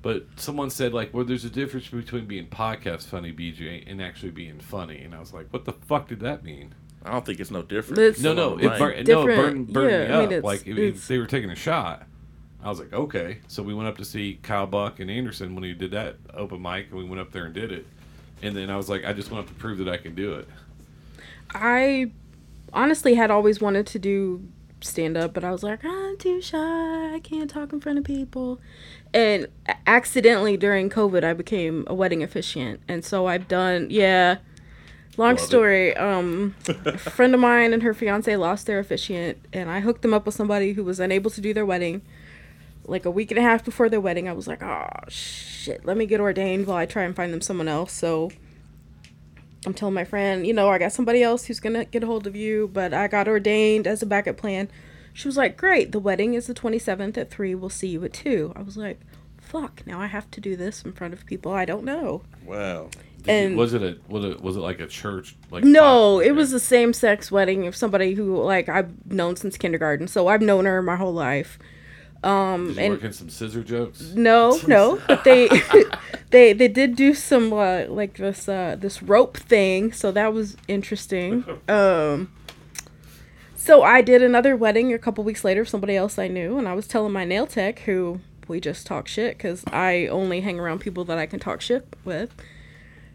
[0.00, 4.30] But someone said like, well, there's a difference between being podcast funny, BJ, and actually
[4.30, 5.00] being funny.
[5.02, 6.74] And I was like, what the fuck did that mean?
[7.04, 7.98] I don't think it's no different.
[8.00, 10.32] It's- No, no, it bur- no, it Different- burned, burned yeah, me I mean, up.
[10.32, 12.06] it's- like if, if it's- they were taking a shot.
[12.64, 13.38] I was like, okay.
[13.48, 16.62] So we went up to see Kyle Buck and Anderson when he did that open
[16.62, 17.86] mic, and we went up there and did it.
[18.40, 20.34] And then I was like, I just went up to prove that I can do
[20.34, 20.48] it.
[21.54, 22.12] I
[22.72, 24.48] honestly had always wanted to do
[24.84, 27.14] stand up, but I was like, I'm too shy.
[27.14, 28.60] I can't talk in front of people.
[29.14, 29.46] And
[29.86, 32.80] accidentally during COVID, I became a wedding officiant.
[32.88, 34.38] And so I've done, yeah.
[35.18, 35.94] Long Love story.
[35.96, 40.14] Um, a friend of mine and her fiance lost their officiant, and I hooked them
[40.14, 42.00] up with somebody who was unable to do their wedding.
[42.84, 45.96] Like a week and a half before their wedding, I was like, oh shit, let
[45.96, 47.92] me get ordained while I try and find them someone else.
[47.92, 48.30] So
[49.64, 52.26] I'm telling my friend, you know, I got somebody else who's gonna get a hold
[52.26, 54.68] of you, but I got ordained as a backup plan.
[55.12, 57.54] She was like, Great, the wedding is the 27th at 3.
[57.54, 58.54] We'll see you at 2.
[58.56, 59.00] I was like,
[59.40, 62.22] Fuck, now I have to do this in front of people I don't know.
[62.44, 62.88] Wow.
[63.22, 65.36] Did you- And- was it a was it was it like a church?
[65.50, 66.26] Like No, spot?
[66.26, 70.08] it was a same sex wedding of somebody who, like, I've known since kindergarten.
[70.08, 71.56] So I've known her my whole life.
[72.24, 74.00] Um, and work in some scissor jokes?
[74.14, 75.48] No, no, but they
[76.30, 80.56] they they did do some uh, like this uh, this rope thing, so that was
[80.68, 81.44] interesting.
[81.68, 82.32] Um,
[83.56, 86.66] so I did another wedding a couple weeks later, of somebody else I knew, and
[86.66, 90.58] I was telling my nail tech who we just talk shit because I only hang
[90.58, 92.34] around people that I can talk shit with,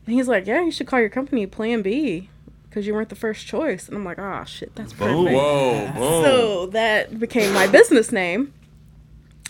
[0.05, 2.29] and he's like, "Yeah, you should call your company Plan B."
[2.69, 6.23] Because you weren't the first choice, and I'm like, "Ah, shit, that's perfect." Whoa, boom.
[6.23, 8.53] So that became my business name.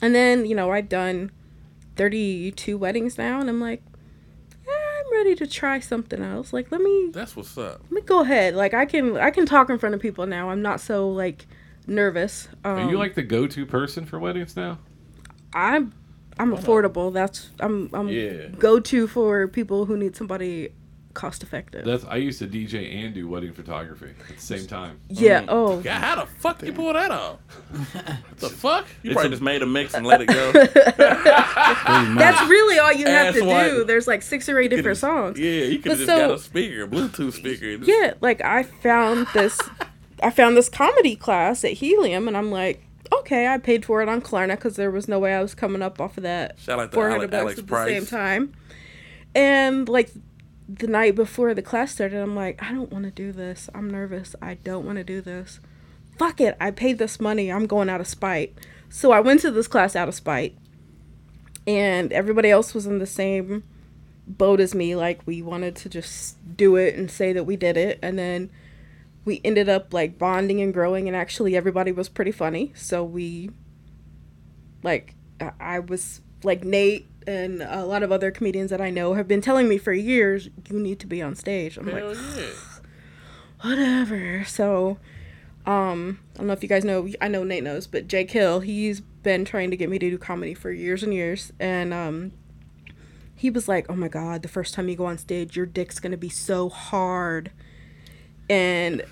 [0.01, 1.31] And then, you know, I've done
[1.95, 3.81] 32 weddings now, and I'm like,
[4.67, 6.53] eh, I'm ready to try something else.
[6.53, 7.81] Like, let me That's what's up.
[7.83, 8.55] let me go ahead.
[8.55, 10.49] Like, I can I can talk in front of people now.
[10.49, 11.47] I'm not so like
[11.87, 12.47] nervous.
[12.63, 14.79] Um, Are you like the go-to person for weddings now?
[15.53, 15.93] I'm
[16.37, 17.11] I'm affordable.
[17.11, 18.47] That's I'm I'm Yeah.
[18.59, 20.69] go to for people who need somebody
[21.17, 21.83] cost effective.
[21.83, 24.99] That's I used to DJ and do wedding photography at the same time.
[25.09, 25.45] yeah.
[25.49, 25.79] Oh.
[25.81, 27.39] Yeah, how the fuck you pull that off?
[27.71, 28.85] what the fuck?
[29.03, 30.51] You It's probably a- just made a mix and let it go.
[30.53, 33.83] That's really all you have Ass to do.
[33.83, 35.39] There's like six or eight different songs.
[35.39, 37.69] Yeah, you could have just so- got a speaker, a Bluetooth speaker.
[37.71, 39.59] and just- yeah like i found this
[40.21, 44.09] i found this comedy class at helium and i'm like okay i paid for it
[44.09, 46.79] on klarna because there was no way i was coming up off of that Shout
[46.79, 48.53] out to 400 Alex- bucks Alex at the same time
[49.35, 50.11] and like
[50.67, 53.69] the night before the class started i'm like i don't want to do this.
[53.73, 54.35] I'm nervous.
[54.41, 55.59] I don't want to do this.
[56.17, 56.57] Fuck it.
[56.59, 57.51] I paid this money.
[57.51, 58.57] I'm going out of spite.
[58.89, 60.57] So i went to this class out of spite
[61.65, 63.63] and everybody else was in the same
[64.25, 67.77] boat as me like we wanted to just do it and say that we did
[67.77, 68.49] it and then
[69.23, 72.71] we ended up like bonding and growing and actually everybody was pretty funny.
[72.75, 73.51] So we
[74.83, 75.15] like
[75.59, 79.41] I- was like nate and a lot of other comedians that i know have been
[79.41, 82.49] telling me for years you need to be on stage i'm Hell like yeah.
[83.61, 84.43] whatever.
[84.45, 84.97] So,
[85.65, 87.09] um, I don't know if you guys know.
[87.21, 90.17] I know Nate knows, but Jake Hill, he's been trying to get me to do
[90.17, 92.31] comedy for years and years, and um,
[93.35, 95.99] he was like, "Oh my god, the first time you go on stage, your dick's
[95.99, 97.51] gonna be so hard,"
[98.49, 99.03] and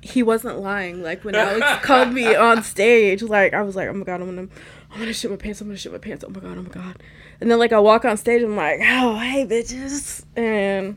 [0.00, 1.02] he wasn't lying.
[1.02, 4.34] Like when Alex called me on stage, like I was like, "Oh my god, I'm
[4.34, 4.48] gonna."
[4.92, 5.60] I'm gonna shit my pants.
[5.60, 6.24] I'm gonna shit my pants.
[6.26, 6.58] Oh my god.
[6.58, 7.02] Oh my god.
[7.40, 8.42] And then like I walk on stage.
[8.42, 10.96] And I'm like, oh hey bitches, and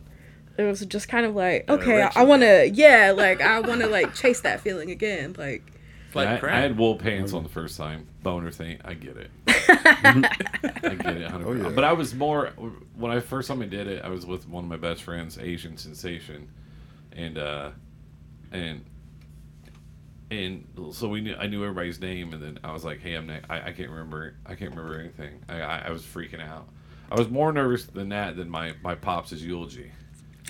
[0.58, 2.12] it was just kind of like okay I.
[2.15, 5.73] I want to yeah like i want to like chase that feeling again like
[6.15, 6.53] like I, crack.
[6.53, 8.08] I had wool pants on the first time.
[8.21, 8.79] Boner thing.
[8.86, 9.32] I get it.
[9.47, 11.32] I get it.
[11.32, 11.43] 100%.
[11.45, 11.69] Oh, yeah.
[11.69, 12.51] But I was more
[12.95, 14.03] when I first time I did it.
[14.03, 16.49] I was with one of my best friends, Asian Sensation,
[17.12, 17.71] and uh,
[18.51, 18.86] and
[20.34, 23.28] and so we knew I knew everybody's name, and then I was like, "Hey, I'm
[23.28, 26.67] ne- I, I can't remember I can't remember anything." I, I I was freaking out.
[27.12, 29.91] I was more nervous than that than my my pops' eulogy.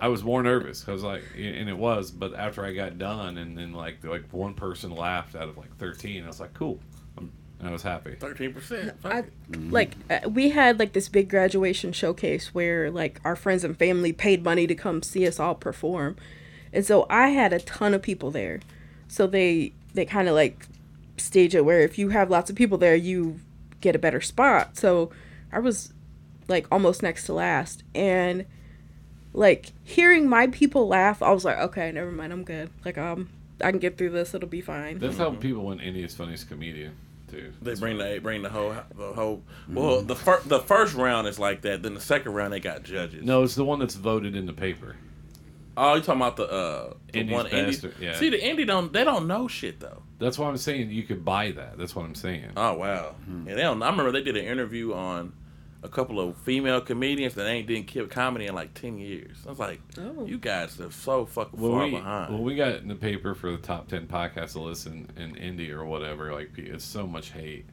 [0.00, 0.88] I was more nervous.
[0.88, 4.24] I was like, and it was, but after I got done, and then like like
[4.32, 6.80] one person laughed out of like thirteen, I was like, cool,
[7.18, 7.30] I'm,
[7.62, 8.14] I was happy.
[8.14, 8.96] Thirteen percent.
[9.70, 14.12] Like uh, we had like this big graduation showcase where like our friends and family
[14.12, 16.16] paid money to come see us all perform
[16.74, 18.60] and so i had a ton of people there
[19.08, 20.66] so they they kind of like
[21.16, 23.40] stage it where if you have lots of people there you
[23.80, 25.10] get a better spot so
[25.52, 25.92] i was
[26.48, 28.44] like almost next to last and
[29.32, 33.30] like hearing my people laugh i was like okay never mind i'm good like um
[33.62, 36.96] i can get through this it'll be fine That's how people win Indy's funniest comedian
[37.34, 37.52] too.
[37.62, 39.42] They bring the bring the whole the whole.
[39.68, 41.82] Well, the first the first round is like that.
[41.82, 43.24] Then the second round they got judges.
[43.24, 44.96] No, it's the one that's voted in the paper.
[45.76, 47.78] Oh, you talking about the uh the Indy's one Indy?
[48.00, 48.14] yeah.
[48.16, 50.02] See, the Indy don't they don't know shit though.
[50.18, 51.76] That's why I'm saying you could buy that.
[51.78, 52.52] That's what I'm saying.
[52.56, 53.14] Oh wow.
[53.26, 53.82] And they don't.
[53.82, 55.32] I remember they did an interview on
[55.82, 59.36] a couple of female comedians that ain't didn't kill comedy in like ten years.
[59.46, 60.24] I was like, Oh.
[60.24, 62.32] you guys are so fucking Well, far we, behind.
[62.32, 65.70] well, we got in the paper for the top 10 podcasts to listen in Indy
[65.72, 66.32] or whatever.
[66.32, 67.66] Like, it's so much hate.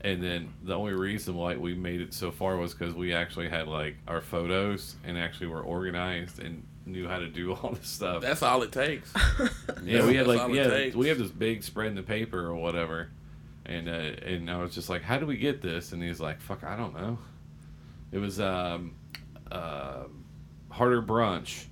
[0.00, 3.48] And then the only reason why we made it so far was because we actually
[3.48, 7.88] had, like, our photos and actually were organized and knew how to do all this
[7.88, 8.22] stuff.
[8.22, 9.12] That's all it takes.
[9.84, 10.96] yeah, we had, That's like, yeah, takes.
[10.96, 13.08] we had this big spread in the paper or whatever.
[13.66, 15.92] And, uh, and I was just like, how do we get this?
[15.92, 17.18] And he's like, fuck, I don't know.
[18.12, 18.94] It was, um,
[19.52, 20.04] uh,
[20.70, 21.66] Harder Brunch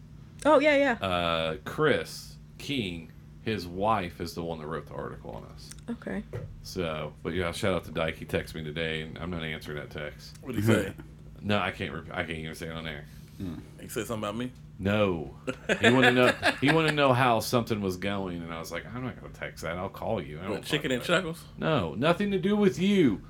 [0.44, 1.06] Oh yeah, yeah.
[1.06, 3.10] uh, Chris King,
[3.42, 5.70] his wife is the one that wrote the article on us.
[5.90, 6.22] Okay.
[6.62, 8.16] So, but yeah, shout out to Dyke.
[8.16, 10.36] He texted me today, and I'm not answering that text.
[10.42, 10.92] What do you say?
[11.40, 11.92] No, I can't.
[11.94, 13.04] Re- I can't even say it on air.
[13.38, 13.48] there.
[13.80, 14.50] he said something about me.
[14.80, 15.34] No,
[15.80, 16.32] he wanted to know.
[16.60, 19.32] He wanted to know how something was going, and I was like, I'm not gonna
[19.32, 19.76] text that.
[19.76, 20.38] I'll call you.
[20.40, 21.04] I don't chicken and know.
[21.06, 21.42] chuckles.
[21.58, 23.20] No, nothing to do with you.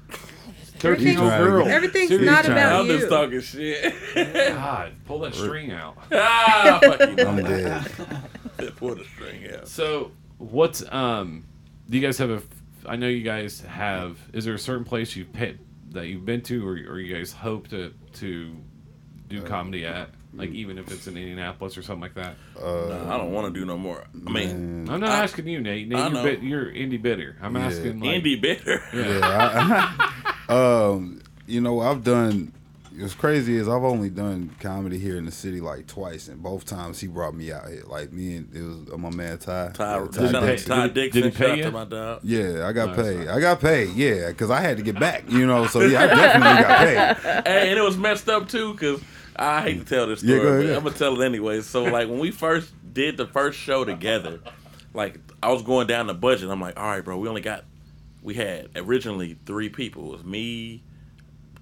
[0.78, 1.66] Thirteen year old girl.
[1.66, 2.30] everything's Seriously.
[2.30, 2.80] not about you.
[2.80, 2.98] I'm you.
[2.98, 4.54] just talking shit.
[4.54, 5.96] God, pull that string out.
[6.12, 7.26] ah, fuck you.
[7.26, 7.90] I'm dead.
[8.76, 9.68] Pull the string out.
[9.68, 11.46] So, what's um?
[11.88, 12.42] Do you guys have a?
[12.86, 14.18] I know you guys have.
[14.32, 15.58] Is there a certain place you've pit
[15.90, 18.54] that you've been to, or, or you guys hope to to
[19.28, 20.10] do comedy at?
[20.38, 22.36] Like even if it's in Indianapolis or something like that.
[22.60, 24.04] Nah, I don't want to do no more.
[24.26, 25.88] I mean, Man, I'm not I- asking you, Nate.
[25.88, 26.22] Nate, you're, know.
[26.22, 27.36] bit, you're indie bitter.
[27.42, 27.66] I'm Yeah.
[27.66, 28.10] asking like.
[28.16, 28.80] Indy bitter.
[28.94, 29.20] yeah,
[30.48, 32.52] I, um, you know, I've done.
[32.96, 36.64] What's crazy is I've only done comedy here in the city like twice, and both
[36.64, 37.84] times he brought me out here.
[37.86, 39.70] Like me and it was uh, my man Ty.
[39.72, 40.68] Ty, Yeah, shout out to Dixon.
[40.68, 41.22] Ty Did he- Dixon.
[41.22, 41.62] did he pay you?
[41.62, 42.20] to my dog.
[42.24, 43.28] Yeah, I got Nice, paid.
[43.28, 43.94] I got paid.
[43.94, 45.30] Yeah, because I had to get back.
[45.30, 47.42] You know, so yeah, I definitely got paid.
[47.46, 49.00] Hey, and it was messed up too, cause
[49.38, 50.76] I hate to tell this Yeah, story, go ahead, but yeah.
[50.76, 51.60] I'm gonna tell it anyway.
[51.60, 54.40] So like when we first did the first show together,
[54.94, 56.50] like I was going down the budget.
[56.50, 57.64] I'm like, all right, bro, we only got,
[58.22, 60.06] we had originally three people.
[60.08, 60.82] It was me,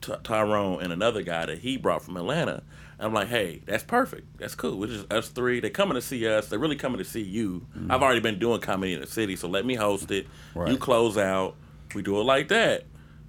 [0.01, 2.63] T- Tyrone, and another guy that he brought from Atlanta.
[2.99, 4.39] I'm like, hey, that's perfect.
[4.39, 4.79] That's cool.
[4.79, 5.61] We're just us three.
[5.61, 6.49] They're coming to see us.
[6.49, 7.67] They're really coming to see you.
[7.77, 7.93] Mm-hmm.
[7.93, 10.27] I've already been doing comedy in the city, so let me host it.
[10.55, 11.57] You close out.
[11.95, 12.85] We do it like that.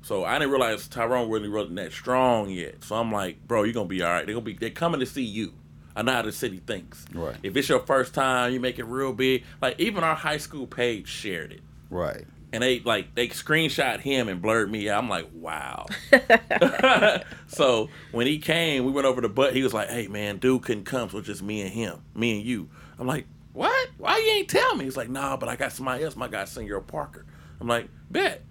[0.08, 2.82] So I didn't realize Tyrone really wasn't that strong yet.
[2.82, 4.26] So I'm like, bro, you're gonna be all right.
[4.26, 5.50] They're gonna be they're coming to see you.
[5.50, 7.04] Uh, I know how the city thinks.
[7.14, 7.36] Right.
[7.44, 9.44] If it's your first time, you make it real big.
[9.62, 11.60] Like even our high school page shared it.
[11.90, 12.26] Right.
[12.54, 15.04] And they like they screenshot him and blurred me out.
[15.04, 15.88] I'm like, wow.
[17.48, 19.54] so when he came, we went over to Butt.
[19.54, 22.38] He was like, hey man, dude couldn't come, so it's just me and him, me
[22.38, 22.70] and you.
[22.98, 23.90] I'm like, what?
[23.98, 24.86] Why you ain't tell me?
[24.86, 26.16] He's like, nah, but I got somebody else.
[26.16, 27.26] My guy Senor Parker.
[27.60, 28.46] I'm like, bet.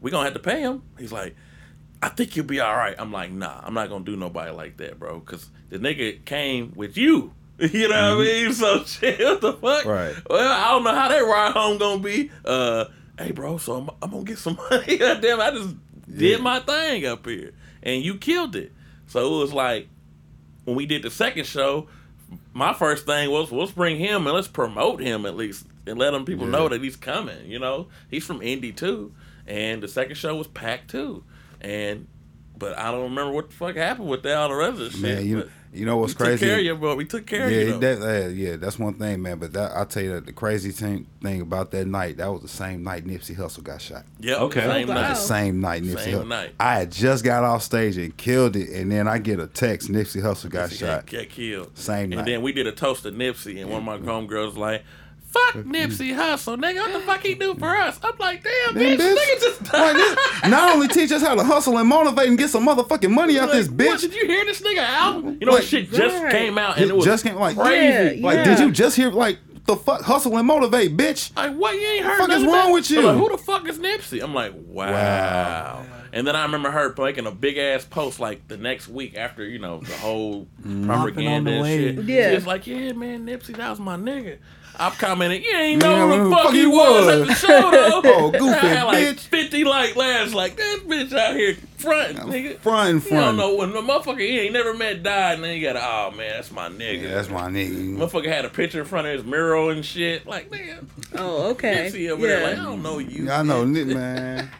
[0.00, 0.82] We gonna have to pay him.
[0.98, 1.34] He's like,
[2.02, 2.94] I think you'll be all right.
[2.98, 5.20] I'm like, nah, I'm not gonna do nobody like that, bro.
[5.20, 7.32] Cause the nigga came with you.
[7.58, 8.52] You know what I mean?
[8.52, 9.86] So shit, what the fuck?
[9.86, 10.14] Right.
[10.28, 12.30] Well, I don't know how that ride home gonna be.
[12.44, 12.84] Uh,
[13.18, 14.98] hey, bro, so I'm, I'm gonna get some money.
[14.98, 15.74] Damn, I just
[16.06, 16.36] did Yeah.
[16.36, 18.72] my thing up here, and you killed it.
[19.06, 19.88] So it was like
[20.64, 21.88] when we did the second show.
[22.52, 26.10] My first thing was let's bring him and let's promote him at least and let
[26.10, 26.50] them people Yeah.
[26.52, 27.46] know that he's coming.
[27.46, 29.14] You know, he's from Indy too,
[29.46, 31.24] and the second show was packed too.
[31.60, 32.06] And
[32.58, 34.90] but I don't remember what the fuck happened with that all the rest of the
[34.90, 35.00] shit.
[35.00, 36.38] Man, you you know what's we crazy?
[36.38, 36.94] Took care of you, bro.
[36.94, 37.78] We took care yeah, of you.
[37.78, 37.96] though.
[37.96, 39.38] that, uh, yeah, that's one thing, man.
[39.38, 42.40] But that I tell you, that the crazy thing thing about that night, that was
[42.40, 44.04] the same night Nipsey Hussle got shot.
[44.18, 44.60] Yeah, Okay.
[44.62, 45.08] Same Oh, night.
[45.08, 46.28] The same night Nipsey Same Hussle.
[46.28, 46.54] night.
[46.58, 49.90] I had just got off stage and killed it, and then I get a text:
[49.90, 51.06] Nipsey Hussle got Nipsey shot.
[51.06, 51.76] Got, got killed.
[51.76, 52.18] Same And night.
[52.20, 54.82] And then we did a toast to Nipsey, and one of my homegirls was like,
[55.52, 56.76] "Fuck Nipsey Hussle, nigga!
[56.80, 59.16] What the fuck he do for us?" I'm like, "Damn, Damn, bitch, bitch.
[59.16, 60.18] nigga just Like, this-
[60.50, 63.48] not only teach us how to hustle and motivate and get some motherfucking money out
[63.48, 64.00] Like, this What, bitch.
[64.02, 65.38] did you hear this nigga album?
[65.40, 66.32] You know, Like, shit just Right.
[66.32, 68.18] came out, and It it was just came like crazy.
[68.20, 68.44] Yeah, Like, yeah.
[68.44, 71.34] did you just hear like the fuck hustle and motivate, bitch?
[71.36, 71.74] Like, what?
[71.74, 72.72] You ain't heard Fuck is wrong that?
[72.72, 73.00] with you?
[73.00, 74.22] I'm like, Who the fuck is Nipsey?
[74.22, 74.92] I'm like, wow.
[74.92, 75.86] Wow.
[76.12, 79.44] And then I remember her making a big ass post like the next week after
[79.44, 80.86] you know the whole mm-hmm.
[80.86, 81.96] propaganda the and shit.
[81.96, 82.08] wave.
[82.08, 82.38] Yeah.
[82.38, 84.38] She like, yeah, man, Nipsey, that was my nigga.
[84.78, 88.02] I'm commenting, you ain't know Man, who the fuck, he was at the show though.
[88.04, 89.20] Oh, goofy I had like bitch.
[89.20, 92.58] 50 like laughs like that bitch out here front, nigga.
[92.58, 95.56] Front and You don't know when the motherfucker he ain't never met died, and then
[95.56, 97.02] you got oh man, that's my nigga.
[97.02, 97.96] Yeah, that's my nigga.
[97.96, 100.26] Motherfucker had a picture in front of his mural and shit.
[100.26, 100.84] Like, nigga,
[101.14, 101.90] Oh, okay.
[101.90, 102.46] Nipsey over there, Yeah.
[102.48, 103.24] like, I don't know you.
[103.24, 104.50] Yeah, I know, Nick, man.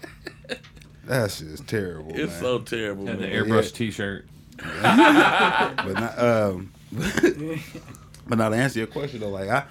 [1.05, 2.41] That's just terrible, It's man.
[2.41, 3.07] so terrible.
[3.07, 3.45] Had the man.
[3.45, 3.77] airbrush Yeah.
[3.77, 4.27] T-shirt.
[4.57, 6.73] but not, um,
[8.27, 9.65] but now to answer your question though, like I,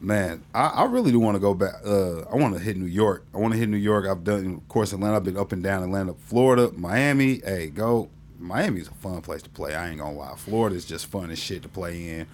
[0.00, 1.74] Man, I, I really do want to go back.
[1.84, 3.24] Uh, I want to hit New York.
[3.34, 4.06] I want to hit New York.
[4.06, 5.16] I've done, of course, Atlanta.
[5.16, 7.40] I've been up and down Atlanta, Florida, Miami.
[7.44, 8.10] Hey, go.
[8.38, 9.74] Miami's a fun place to play.
[9.74, 10.34] I ain't gonna lie.
[10.36, 12.26] Florida's just fun as shit to play in.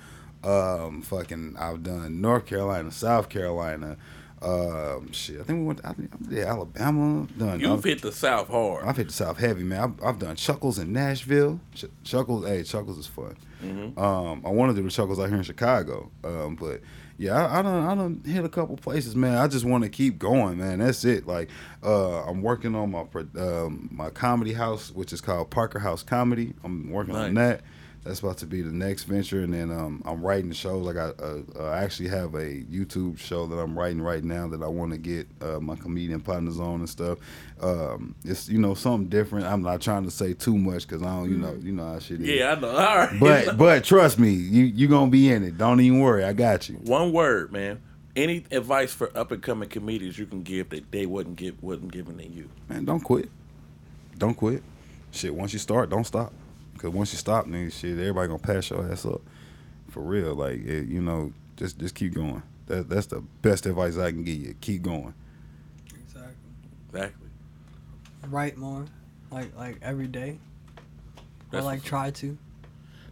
[0.42, 3.96] Um, fucking, I've done North Carolina, South Carolina.
[4.42, 5.80] Um, shit, I think we went.
[5.84, 7.26] I think yeah, Alabama.
[7.38, 7.60] Done.
[7.60, 8.84] You've I've, hit the South hard.
[8.84, 9.80] I've hit the South heavy, man.
[9.80, 11.60] I've, I've done Chuckles in Nashville.
[11.74, 13.36] Ch- Chuckles, hey, Chuckles is fun.
[13.96, 16.80] Um, I want to do the Chuckles out here in Chicago, um, but
[17.16, 19.38] yeah, I, I don't, I don't hit a couple places, man.
[19.38, 20.80] I just want to keep going, man.
[20.80, 21.28] That's it.
[21.28, 21.48] Like,
[21.84, 23.04] uh, I'm working on my
[23.40, 26.54] um, my comedy house, which is called Parker House Comedy.
[26.64, 27.60] I'm working on that.
[28.04, 30.84] That's about to be the next venture, and then um, I'm writing shows.
[30.84, 34.60] Like I, uh, I actually have a YouTube show that I'm writing right now that
[34.60, 37.18] I want to get uh, my comedian partners on and stuff.
[37.60, 39.46] Um, it's you know something different.
[39.46, 41.98] I'm not trying to say too much because I don't, you know, you know how
[42.00, 42.28] shit is.
[42.28, 42.70] yeah, I know.
[42.76, 43.20] All right.
[43.20, 45.56] But but trust me, you you gonna be in it.
[45.56, 46.24] Don't even worry.
[46.24, 46.76] I got you.
[46.76, 47.80] one word, man.
[48.16, 51.92] Any advice for up and coming comedians you can give that they wouldn't give wasn't
[51.92, 52.50] given to you?
[52.68, 53.30] Man, don't quit.
[54.18, 54.62] Don't quit.
[55.12, 56.32] Shit, once you start, don't stop.
[56.82, 59.20] Cause once you stop, then shit, everybody gonna pass your ass up.
[59.90, 62.42] For real, like it, you know, just just keep going.
[62.66, 64.54] That that's the best advice I can give you.
[64.60, 65.14] Keep going.
[65.94, 66.32] Exactly.
[66.90, 67.28] Exactly.
[68.26, 68.86] Write more,
[69.30, 70.38] like like every day.
[71.52, 72.36] Or like try to.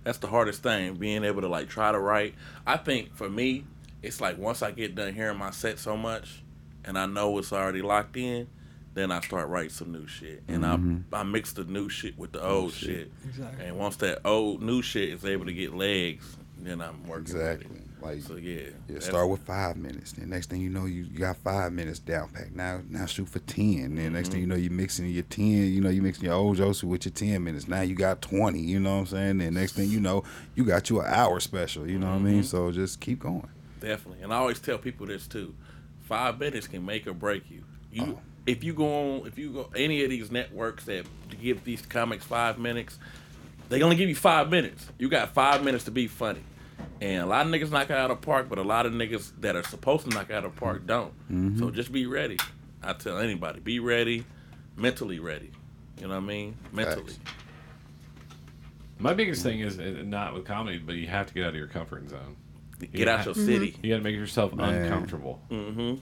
[0.02, 2.35] That's the hardest thing, being able to like try to write.
[2.66, 3.64] I think for me,
[4.02, 6.42] it's like once I get done hearing my set so much,
[6.85, 8.48] and I know it's already locked in,
[8.94, 11.14] then I start writing some new shit, and I mm-hmm.
[11.14, 13.12] I mix the new shit with the old shit.
[13.24, 13.66] Exactly.
[13.66, 17.35] And once that old new shit is able to get legs, then I'm working.
[17.35, 17.61] with it.
[17.62, 17.83] Exactly.
[18.03, 18.70] Like So yeah.
[18.88, 20.12] yeah, start with five minutes.
[20.12, 22.53] Then next thing you know, you, you got five minutes down pack.
[22.55, 23.94] Now now shoot for ten.
[23.94, 24.40] Then next thing mm-hmm.
[24.40, 25.44] you know, you're mixing your ten.
[25.44, 27.68] You know, you mixing your old Josie with your ten minutes.
[27.68, 28.61] Now you got twenty.
[28.61, 29.38] You know what I'm saying?
[29.38, 30.24] Then next thing you know,
[30.55, 31.88] you got you an hour special.
[31.88, 32.35] You know what I mean?
[32.40, 32.42] Mm-hmm.
[32.42, 33.48] So just keep going.
[33.81, 34.22] Definitely.
[34.22, 35.55] And I always tell people this too.
[36.00, 37.64] Five minutes can make or break you.
[37.92, 38.18] You Oh.
[38.46, 41.07] If you go on if you go any of these networks that
[41.40, 42.98] give these comics five minutes,
[43.68, 44.87] they only give you five minutes.
[44.98, 46.42] You got five minutes to be funny.
[47.00, 49.33] And a lot of niggas knock it out of park, but a lot of niggas
[49.40, 51.12] that are supposed to knock it out of park don't.
[51.31, 51.59] Mm-hmm.
[51.59, 52.38] So just be ready.
[52.83, 54.24] I tell anybody, be ready,
[54.76, 55.50] mentally ready.
[55.98, 56.57] You know what I mean?
[56.72, 57.12] Mentally.
[57.12, 57.18] Facts.
[58.98, 61.57] My biggest thing is uh, not with comedy, but you have to get out of
[61.57, 62.37] your comfort zone.
[62.92, 63.76] Get out your city.
[63.83, 64.74] You got to make yourself Man.
[64.74, 65.40] uncomfortable.
[65.50, 65.96] Mm-hmm.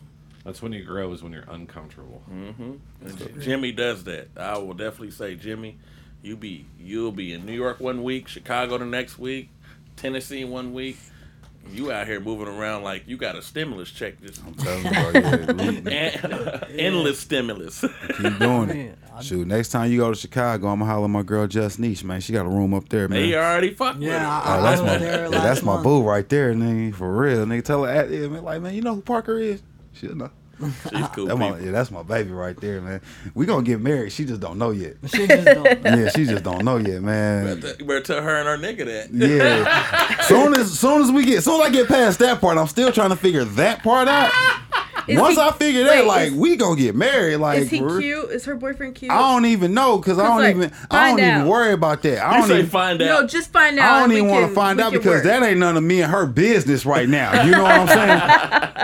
[0.49, 1.13] That's when you grow.
[1.13, 2.23] Is when you're uncomfortable.
[2.33, 2.73] Mm-hmm.
[3.03, 4.29] And Jimmy does that.
[4.35, 5.77] I will definitely say, Jimmy,
[6.23, 9.51] you be you'll be in New York one week, Chicago the next week,
[9.97, 10.97] Tennessee one week.
[11.71, 14.91] You out here moving around like you got a stimulus check, just I'm telling you,
[15.85, 16.21] bro, yeah,
[16.63, 17.85] uh, endless stimulus.
[18.17, 18.99] keep doing it.
[19.21, 22.05] Shoot, next time you go to Chicago, I'm gonna holler at my girl Just Niche,
[22.05, 22.23] man.
[22.23, 23.21] She got a room up there, man.
[23.21, 24.27] they already fucked Yeah, it.
[24.27, 26.95] I- Oh, that's I my yeah, last that's my boo right there, nigga.
[26.95, 27.63] For real, nigga.
[27.65, 29.63] Tell her, at- yeah, man, like, man, you know who Parker is?
[29.93, 30.31] She'll know.
[30.61, 31.27] She's cool.
[31.27, 33.01] That my, yeah, that's my baby right there, man.
[33.35, 34.12] We gonna get married.
[34.12, 34.97] She just don't know yet.
[35.09, 35.85] She just don't.
[35.85, 37.57] Yeah, she just don't know yet, man.
[37.79, 39.11] You better tell her and her nigga that.
[39.12, 40.21] Yeah.
[40.27, 42.92] soon as soon as we get soon as I get past that part, I'm still
[42.92, 44.33] trying to figure that part out.
[45.09, 47.38] Is Once he- I figure wait, that, like, is- we gonna get married.
[47.38, 48.31] Like, Is he cute?
[48.31, 49.11] Is her boyfriend cute?
[49.11, 52.25] I don't even know because I don't like, even I don't even worry about that.
[52.25, 53.07] I don't say even find out.
[53.07, 53.29] no, out.
[53.29, 53.90] just find out.
[53.90, 55.25] I don't even want to find out because work.
[55.25, 57.44] that ain't none of me and her business right now.
[57.44, 58.21] You know what I'm saying?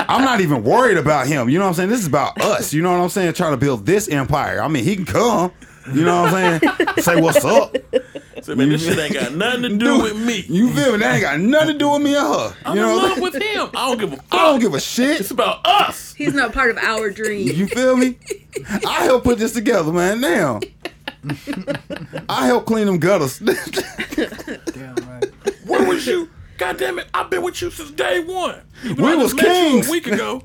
[0.08, 1.48] I'm not even worried about him.
[1.48, 1.88] You know what I'm saying?
[1.90, 2.72] This is about us.
[2.72, 3.34] You know what I'm saying?
[3.34, 4.62] Trying to build this empire.
[4.62, 5.52] I mean, he can come.
[5.92, 6.86] You know what I'm saying?
[6.98, 7.76] Say what's up.
[8.44, 10.44] So, man, this shit ain't got nothing to do with me.
[10.48, 10.98] You feel me?
[10.98, 12.54] That ain't got nothing to do with me or her.
[12.66, 13.70] I'm you know in love with him.
[13.74, 14.26] I don't give a fuck.
[14.32, 15.20] I don't give a shit.
[15.20, 16.12] It's about us.
[16.12, 17.48] He's not part of our dream.
[17.48, 18.18] You feel me?
[18.86, 20.20] I help put this together, man.
[20.20, 20.60] Now,
[22.28, 23.38] I help clean them gutters.
[23.38, 25.24] Damn right.
[25.66, 26.28] Where was you?
[26.58, 27.06] God damn it!
[27.14, 28.60] I've been with you since day one.
[28.84, 29.88] Even We I was just you kings.
[29.88, 30.42] a week ago.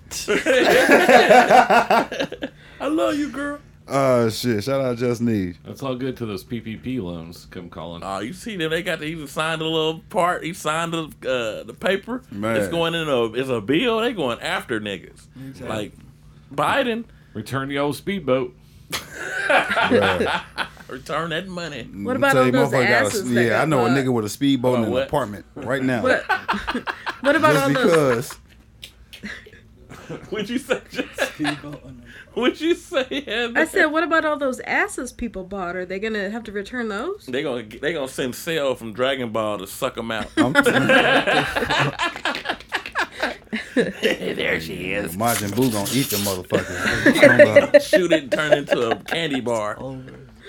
[2.82, 3.60] I love you, girl.
[3.89, 4.63] Uh shit.
[4.63, 5.58] Shout out Just Need.
[5.65, 8.02] That's all good to those PPP loans come calling.
[8.04, 8.69] Oh, you see them?
[8.71, 10.43] They got to even sign the little part.
[10.43, 12.21] He signed the uh, the paper.
[12.32, 12.56] Man.
[12.58, 13.99] It's going in a it's a bill.
[13.99, 15.28] They going after niggas.
[15.62, 15.93] Like
[16.54, 18.56] Biden, Return the old speedboat.
[18.91, 20.41] Bruh.
[20.88, 21.84] return that money.
[21.84, 24.12] What about Tell all those motherfucker got a- asses that Yeah, I know a nigga
[24.12, 25.08] with a speedboat in an what?
[25.08, 26.02] apartment right now.
[26.02, 26.23] What,
[27.21, 28.30] what about Just all those?
[28.30, 28.39] because.
[30.31, 30.81] What'd you say?
[31.35, 31.83] Speedboat
[32.40, 33.21] on the- What'd you say?
[33.21, 33.60] Heather?
[33.60, 35.75] I said, what about all those asses people bought?
[35.75, 37.25] Are they gonna have to return those?
[37.25, 40.27] they gonna they gonna send Cell from Dragon Ball to suck them out.
[40.37, 40.54] I'm
[43.75, 45.15] there she is.
[45.15, 47.81] Majin Buu gonna eat the motherfucker.
[47.90, 49.77] Shoot it and turn into a candy bar.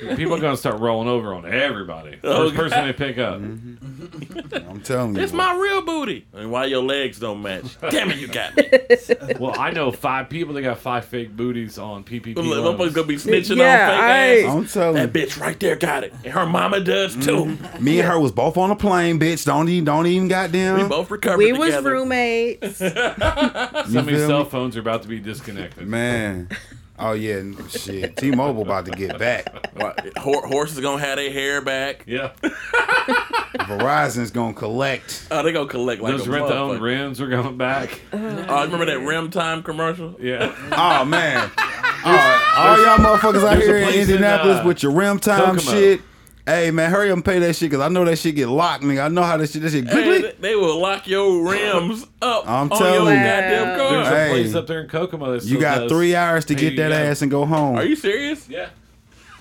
[0.03, 0.17] Over.
[0.17, 2.19] People are gonna start rolling over on everybody.
[2.25, 3.41] Oh, First person they pick up.
[3.41, 4.55] Mm-hmm.
[4.71, 5.23] I'm telling you.
[5.23, 5.39] It's boy.
[5.39, 6.27] my real booty.
[6.33, 7.77] And why your legs don't match?
[7.91, 8.69] Damn it, you got me.
[9.39, 12.35] Well, I know five people that got five fake booties on PPP.
[12.35, 12.93] Motherfuckers loans.
[12.95, 14.51] gonna be snitching Yeah, on fake I- ass.
[14.57, 15.07] I'm telling you.
[15.07, 15.27] That you.
[15.27, 16.13] bitch right there got it.
[16.25, 17.45] And her mama does too.
[17.45, 17.85] Mm-hmm.
[17.85, 19.45] Me and her was both on a plane, bitch.
[19.45, 20.81] Don't even, don't even goddamn.
[20.83, 22.77] We both recovered We was roommates.
[22.79, 24.27] Some of feel these me?
[24.27, 25.87] cell phones are about to be disconnected.
[25.87, 26.49] Man.
[27.03, 28.17] Oh yeah, shit.
[28.17, 29.47] T-Mobile about to get back.
[29.75, 30.19] Right.
[30.19, 32.05] Hor- horses gonna have their hair back.
[32.07, 35.27] Yeah, Verizon's gonna collect.
[35.31, 38.01] Oh, they gonna collect like those a rent to own rims are going back.
[38.51, 40.17] Oh, remember that RimTyme commercial?
[40.21, 41.51] Yeah, Oh man.
[42.03, 45.59] Oh, all y'all motherfuckers out here in place in, Indianapolis uh, with your RimTyme Kokomo.
[45.61, 46.01] shit.
[46.51, 48.83] Hey man, hurry up and pay that shit because I know that shit get locked,
[48.83, 49.05] nigga.
[49.05, 49.63] I know how that shit.
[49.63, 49.87] That shit.
[49.89, 53.21] Hey, they, they will lock your rims up I'm on telling your you.
[53.25, 53.77] goddamn Wow.
[53.77, 53.91] car.
[53.93, 54.29] there's a Hey.
[54.31, 55.33] place up there in Kokomo.
[55.39, 57.77] That You got does- three hours to Hey, get that got- ass and go home.
[57.77, 58.49] Are you serious?
[58.49, 58.71] Yeah,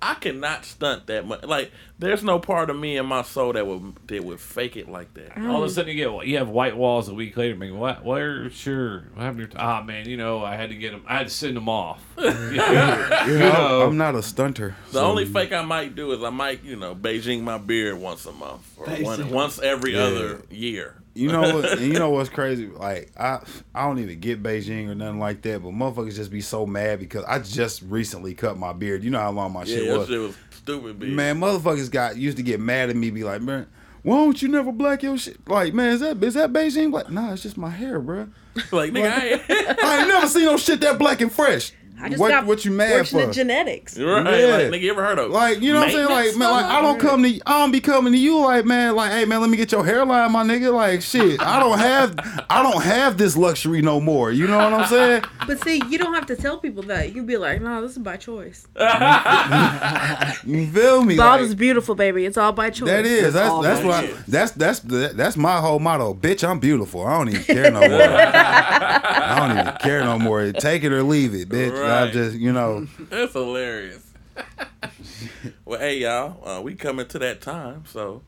[0.00, 1.42] I cannot stunt that much.
[1.44, 1.70] Like,
[2.04, 5.12] there's no part of me in my soul that would that would fake it like
[5.14, 5.36] that.
[5.38, 7.56] all of a sudden you get you have white walls a week later.
[7.56, 8.04] Making what?
[8.04, 9.04] Where's sure?
[9.14, 9.50] What happened?
[9.52, 11.02] To, ah man, you know I had to get them.
[11.06, 12.02] I had to send them off.
[12.18, 13.82] You know, you know.
[13.86, 14.74] I'm not a stunter.
[14.92, 17.98] The so- only fake I might do is I might, you know, Beijing my beard
[17.98, 20.02] once a month or one, once every Yeah.
[20.02, 20.96] other year.
[21.16, 21.80] You know what?
[21.80, 22.66] you know what's crazy?
[22.66, 23.38] Like I,
[23.74, 25.62] I don't even get Beijing or nothing like that.
[25.62, 29.04] But motherfuckers just be so mad because I just recently cut my beard.
[29.04, 30.08] You know how long my Yeah, shit that was.
[30.08, 30.98] shit was stupid.
[30.98, 31.10] Big.
[31.12, 33.10] Man, motherfuckers got used to get mad at me.
[33.10, 33.66] Be like, man,
[34.02, 35.48] why don't you never black your shit?
[35.48, 37.10] Like, man, is that is that Beijing black?
[37.10, 38.28] Nah, it's just my hair, bro.
[38.72, 39.42] like nigga, I ain't.
[39.82, 41.72] I ain't never seen no shit that black and fresh.
[42.04, 43.32] I just what, got what you mad fortunate for?
[43.32, 43.98] genetics.
[43.98, 44.38] right?
[44.38, 44.46] Yeah.
[44.56, 46.08] Like nigga, you ever heard of Like, you know what I'm saying?
[46.08, 48.94] Like, man, like I don't come to I don't be coming to you like, man,
[48.94, 50.70] like, hey man, let me get your hairline, my nigga.
[50.70, 51.40] Like, shit.
[51.40, 54.30] I don't have I don't have this luxury no more.
[54.32, 55.24] You know what I'm saying?
[55.46, 57.08] But see, you don't have to tell people that.
[57.08, 58.66] You can be like, no, this is by choice.
[60.44, 61.16] You feel me?
[61.16, 62.26] Bald Like, is beautiful, baby.
[62.26, 62.88] It's all by choice.
[62.88, 63.32] that is.
[63.34, 66.14] That's all that's what I, that's that's that's my whole motto.
[66.14, 67.06] Bitch, I'm beautiful.
[67.06, 68.02] I don't even care no more.
[68.02, 70.52] I don't even care no more.
[70.52, 71.72] Take it or leave it, bitch.
[71.72, 72.12] I Right.
[72.12, 74.04] just, you know, That's hilarious.
[75.64, 78.22] well, hey y'all, uh, we coming to that time, so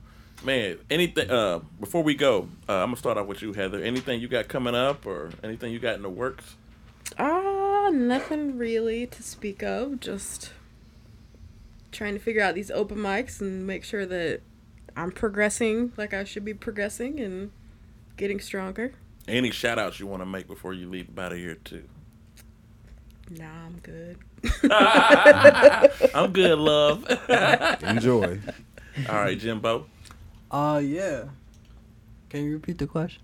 [0.44, 3.82] man, anything uh, before we go, uh, I'm gonna start off with you, Heather.
[3.82, 6.54] Anything you got coming up, or anything you got in the works?
[7.18, 10.00] Ah, nothing really to speak of.
[10.00, 10.52] Just
[11.92, 14.40] trying to figure out these open mics and make sure that
[14.96, 17.50] I'm progressing like I should be progressing and
[18.16, 18.92] getting stronger.
[19.28, 21.84] Any shout outs you want to make before you leave out of here too?
[23.30, 24.18] Nah, I'm good.
[26.14, 27.04] I'm good, love.
[27.82, 28.38] enjoy.
[29.08, 29.86] All right, Jimbo.
[30.50, 31.24] Uh, yeah.
[32.28, 33.22] Can you repeat the question?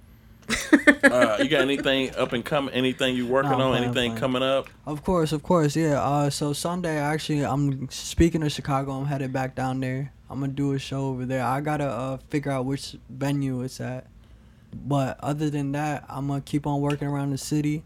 [1.04, 2.74] Uh, you got anything up and coming?
[2.74, 3.60] Anything you working No, on?
[3.72, 4.20] fine, I'm anything fine.
[4.20, 4.68] coming up?
[4.86, 6.02] Of course, of course, yeah.
[6.02, 8.92] Uh, so Sunday, actually, I'm speaking of Chicago.
[8.92, 10.12] I'm headed back down there.
[10.28, 11.44] I'm gonna do a show over there.
[11.44, 14.06] I gotta uh, figure out which venue it's at.
[14.74, 17.84] But other than that, I'm gonna keep on working around the city.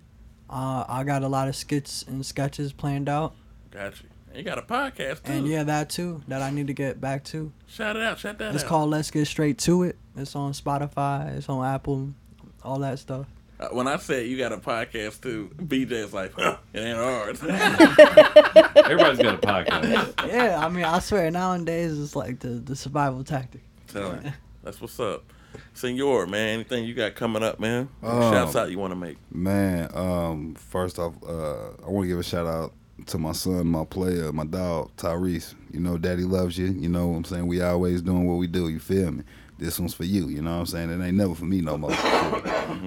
[0.48, 3.34] Uh, I got a lot of skits and sketches planned out,
[3.70, 4.08] Got you.
[4.34, 5.32] You got a podcast too.
[5.32, 7.52] and yeah, that too that I need to get back to.
[7.66, 8.18] Shout it out.
[8.18, 8.68] Shout that It's out.
[8.68, 9.96] called Let's Get Straight to It.
[10.14, 11.34] It's on Spotify.
[11.36, 12.10] It's on Apple,
[12.62, 13.26] all that stuff.
[13.58, 17.42] Uh, when I said you got a podcast too, BJ's like, huh, it ain't ours.
[17.42, 20.26] everybody's got a podcast.
[20.28, 23.62] yeah, I mean, I swear nowadays it's like the the survival tactic.
[23.88, 24.32] Tell him.
[24.62, 25.24] That's what's up.
[25.76, 27.88] Senor, man, anything you got coming up, man?
[28.02, 29.18] Um, Shouts out you want to make.
[29.30, 32.72] Man, um, first off, uh, I want to give a shout out
[33.06, 35.54] to my son, my player, my dog, Tyrese.
[35.72, 36.66] You know, Daddy loves you.
[36.68, 37.46] You know what I'm saying?
[37.46, 38.68] We always doing what we do.
[38.68, 39.22] You feel me?
[39.58, 40.28] This one's for you.
[40.28, 40.90] You know what I'm saying?
[40.90, 41.90] It ain't never for me no more.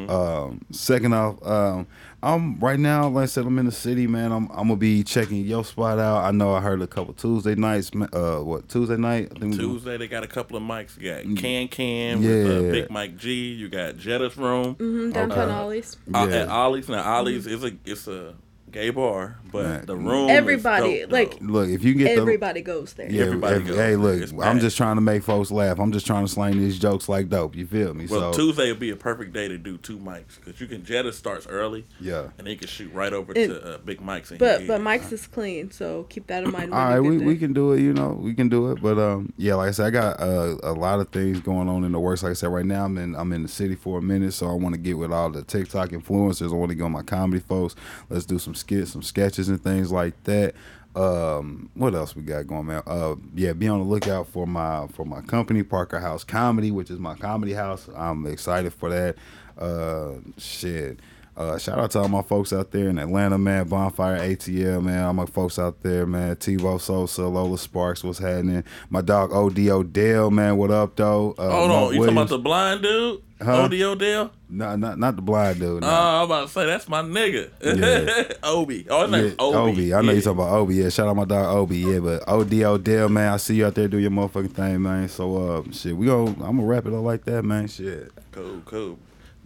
[0.07, 1.87] um, second off, um,
[2.21, 3.07] I'm right now.
[3.07, 4.31] Like I said, I'm in the city, man.
[4.31, 6.23] I'm I'm gonna be checking your spot out.
[6.25, 7.89] I know I heard a couple Tuesday nights.
[8.13, 9.31] Uh, what Tuesday night?
[9.35, 10.99] I think we Tuesday they got a couple of mics.
[10.99, 12.71] You got Can Can with uh, Yeah.
[12.71, 13.51] Big Mike G.
[13.53, 14.75] You got Jetta's room.
[14.75, 15.51] Mm-hmm, downtown Okay.
[15.51, 15.97] Ollie's.
[16.13, 16.35] Uh, Yeah.
[16.37, 18.35] at Ollie's now Ollie's is a it's a
[18.71, 19.85] gay bar, but Man.
[19.85, 21.45] the room Everybody, is dope, like, though.
[21.45, 23.09] Look, if you get the Everybody goes there.
[23.11, 23.97] Yeah, Everybody if- goes hey, there.
[23.97, 24.59] look, It's I'm bad.
[24.61, 25.79] just trying to make folks laugh.
[25.79, 27.55] I'm just trying to slang these jokes like dope.
[27.55, 28.05] You feel me?
[28.09, 30.83] well so Tuesday would be a perfect day to do two mics because you can
[30.85, 32.21] Jetta starts early yeah.
[32.37, 34.31] and then you can shoot right over It- to uh, Big Mike's.
[34.31, 34.81] And But but head.
[34.81, 36.73] Mike's is clean, so keep that in mind.
[36.73, 37.81] All right, we, get we can do it.
[37.81, 38.81] You know, we can do it.
[38.81, 41.83] But um, yeah, like I said, I got uh, a lot of things going on
[41.83, 42.23] in the works.
[42.23, 44.47] Like I said, right now I'm in I'm in the city for a minute, so
[44.49, 46.51] I want to get with all the TikTok influencers.
[46.51, 47.75] I want to get on my comedy folks.
[48.09, 50.53] Let's do some skits, some sketches, and things like that.
[50.95, 52.81] Um, what else we got going, man?
[52.85, 56.89] Uh, yeah, be on the lookout for my for my company, Parker House Comedy, which
[56.89, 57.87] is my comedy house.
[57.95, 59.15] I'm excited for that.
[59.57, 60.99] Uh, shit.
[61.39, 63.65] Uh, shout out to all my folks out there in Atlanta, man.
[63.65, 65.05] Bonfire ATL, man.
[65.05, 66.35] All my folks out there, man.
[66.35, 68.61] TiVo Sosa, Lola Sparks, what's happening?
[68.89, 70.57] My dog OD Odell, man.
[70.57, 71.35] What up, though?
[71.37, 73.21] Uh, Hold Mark on, you talking about the blind dude?
[73.41, 73.61] Huh?
[73.63, 74.31] OD Odell?
[74.49, 75.81] No, not not the blind dude.
[75.81, 75.89] Oh, No.
[75.89, 77.49] I'm about to say that's my nigga.
[77.63, 78.33] Yeah.
[78.43, 78.85] Obi.
[78.89, 79.55] Oh, his Yeah, name's Obi.
[79.71, 79.93] Obi.
[79.93, 80.11] I know Yeah.
[80.11, 80.75] you're talking about Obi.
[80.75, 81.77] Yeah, shout out my dog Obi.
[81.77, 85.07] Yeah, but OD Odell, man, I see you out there do your motherfucking thing, man.
[85.07, 87.69] So, uh, shit, we gonna, I'm gonna wrap it up like that, man.
[87.69, 88.11] Shit.
[88.33, 88.99] Cool, cool.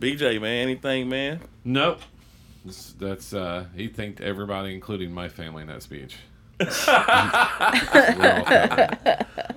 [0.04, 1.40] BJ, man, anything, man?
[1.64, 2.02] Nope.
[2.66, 6.18] That's, that's uh, he thanked everybody, including my family, in that speech.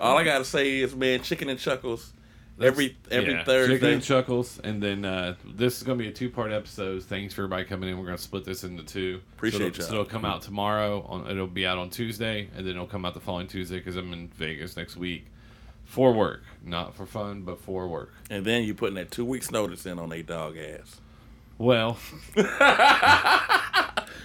[0.01, 2.13] All I gotta say is, man, chicken and chuckles
[2.61, 6.53] every every Yeah, Chicken and Chuckles, and then uh, this is gonna be a two-part
[6.53, 7.03] episode.
[7.03, 7.99] Thanks for everybody coming in.
[7.99, 9.21] We're gonna split this into two.
[9.35, 9.89] Appreciate so it'll, y'all.
[9.89, 11.05] so it'll come out tomorrow.
[11.09, 13.97] On, it'll be out on Tuesday, and then it'll come out the following Tuesday because
[13.97, 15.27] I'm in Vegas next week
[15.87, 18.13] for work, not for fun, but for work.
[18.29, 21.01] And then you putting that two weeks notice in on a dog ass.
[21.59, 21.97] Well,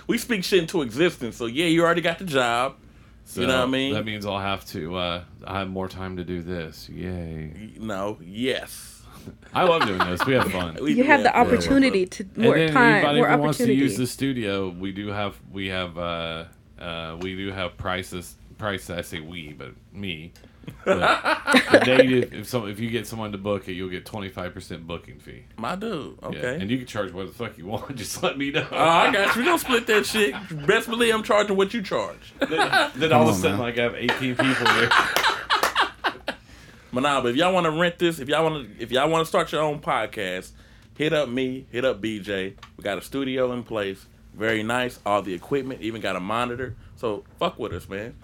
[0.07, 2.75] We speak shit into existence, so yeah, you already got the job.
[3.23, 3.93] so You know what I mean?
[3.93, 4.95] That means I'll have to.
[4.97, 6.89] Uh, I have more time to do this.
[6.89, 7.71] Yay!
[7.79, 9.03] No, yes.
[9.53, 10.25] I love doing this.
[10.25, 10.77] We have fun.
[10.81, 11.47] We You do have the fun.
[11.47, 13.75] opportunity to more and then time, anybody more who wants to opportunity.
[13.83, 16.45] use the studio, we do have we have uh,
[16.79, 18.35] uh, we do have prices.
[18.57, 20.33] Price I say we, but me.
[20.85, 20.97] But
[21.71, 24.53] the native, if some if you get someone to book it, you'll get twenty five
[24.53, 25.43] percent booking fee.
[25.57, 26.17] My dude.
[26.21, 26.57] Yeah, Okay.
[26.59, 27.95] and you can charge what the fuck you want.
[27.95, 28.67] Just let me know.
[28.71, 29.41] Oh, I got you.
[29.41, 30.33] We gonna split that shit.
[30.67, 32.33] Best believe I'm charging what you charge.
[32.39, 33.59] then then all of a sudden, man.
[33.59, 34.89] like I have eighteen people there.
[36.93, 39.09] But nah, but if y'all want to rent this, if y'all want to, if y'all
[39.09, 40.51] want to start your own podcast,
[40.97, 42.53] hit up me, hit up BJ.
[42.75, 44.99] We got a studio in place, very nice.
[45.05, 46.75] All the equipment, even got a monitor.
[46.97, 48.15] So fuck with us, man.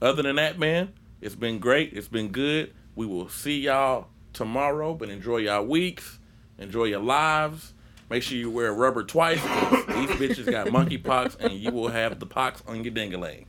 [0.00, 1.92] Other than that, man, it's been great.
[1.92, 2.72] It's been good.
[2.94, 4.94] We will see y'all tomorrow.
[4.94, 6.18] But enjoy y'all weeks.
[6.58, 7.74] Enjoy your lives.
[8.10, 9.40] Make sure you wear rubber twice.
[9.40, 13.46] These bitches got monkeypox, and you will have the pox on your dingaling.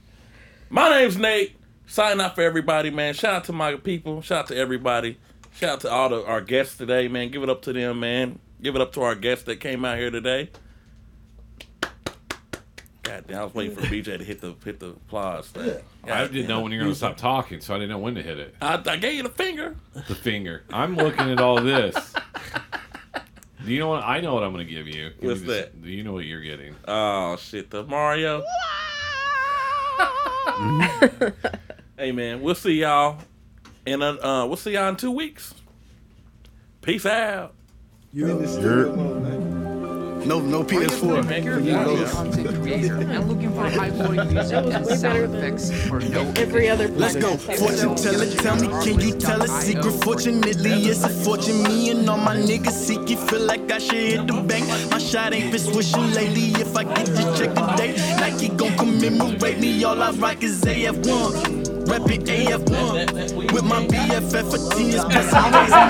[0.69, 1.55] My name's Nate.
[1.87, 3.13] Sign out for everybody, man.
[3.13, 4.21] Shout out to my people.
[4.21, 5.17] Shout out to everybody.
[5.53, 7.29] Shout out to all the, our guests today, man.
[7.29, 8.39] Give it up to them, man.
[8.61, 10.51] Give it up to our guests that came out here today.
[13.11, 15.75] God damn, I was waiting for BJ to hit the hit the applause thing.
[16.05, 18.39] I didn't know when you're gonna stop talking, so I didn't know when to hit
[18.39, 18.55] it.
[18.61, 19.75] I, I gave you the finger.
[20.07, 20.63] The finger.
[20.71, 21.93] I'm looking at all this.
[23.65, 24.03] Do you know what?
[24.05, 25.09] I know what I'm gonna give you.
[25.09, 25.81] Give me What's this- that?
[25.83, 26.73] Do you know what you're getting?
[26.87, 28.43] Oh shit, the Mario.
[31.97, 33.17] hey man, we'll see y'all
[33.85, 35.53] in a, uh, we'll see y'all in two weeks.
[36.81, 37.53] Peace out.
[38.13, 39.40] You in this You're- studio mode, man.
[40.31, 41.27] No, no PS4.
[41.27, 44.95] Maker of audio content creator and looking for high quality music That was and way
[44.95, 47.35] sound better than effects for no Every other Let's go.
[47.35, 49.91] Fortune teller, tell me, can you tell a secret?
[50.05, 51.63] Fortunately, it's a fortune.
[51.63, 53.19] Me and all my niggas seek it.
[53.29, 54.65] Feel like I should hit the bank.
[54.89, 56.53] My shot ain't been swishing lately.
[56.61, 59.83] If I get this check today, Nike gon' commemorate me.
[59.83, 61.60] All I rock is AF1.
[61.91, 65.03] Reppin' AF1 with my BFF for 10 years.
[65.03, 65.89] Plus I'm raising.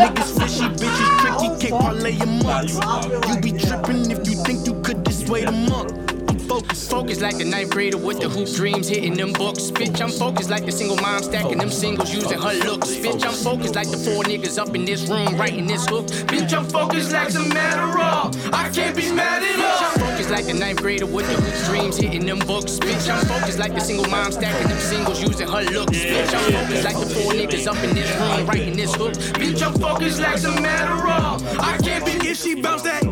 [0.00, 3.28] Niggas fishy, bitches tricky, can't parlay a month.
[3.28, 6.11] You be trippin' if you think you could dissuade a.
[6.52, 7.22] Focused.
[7.22, 9.70] Like a ninth grader with the hoop dreams hitting them books.
[9.70, 12.88] Bitch, I'm focused like the single mom stacking them singles using her looks.
[12.88, 16.06] Bitch, I'm focused like the four niggas up in this room writing this hook.
[16.28, 18.34] Bitch, I'm focused like some Adderall.
[18.52, 19.64] I can't be mad at all.
[19.64, 22.78] Bitch, I'm focused like the ninth grader with the hoop dreams hitting them books.
[22.78, 25.96] Bitch, I'm focused like the single mom stacking them singles using her looks.
[25.96, 29.14] Bitch, I'm focused like the four niggas up in this room writing this hook.
[29.40, 31.40] Bitch, I'm focused like some Adderall.
[31.58, 33.02] I can't be If she bounce that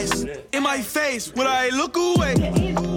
[0.00, 2.34] ass in my face, when I look away?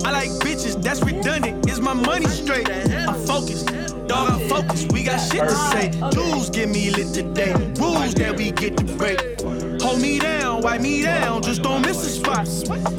[0.05, 1.69] I like bitches, that's redundant.
[1.69, 2.69] Is my money straight?
[2.69, 3.63] I focus,
[4.07, 4.85] dog, I focus.
[4.91, 5.91] We got shit to say.
[6.11, 7.53] Jewels get me lit today.
[7.79, 9.41] Rules that we get to break.
[9.81, 12.47] Hold me down, wipe me down, just don't miss a spot.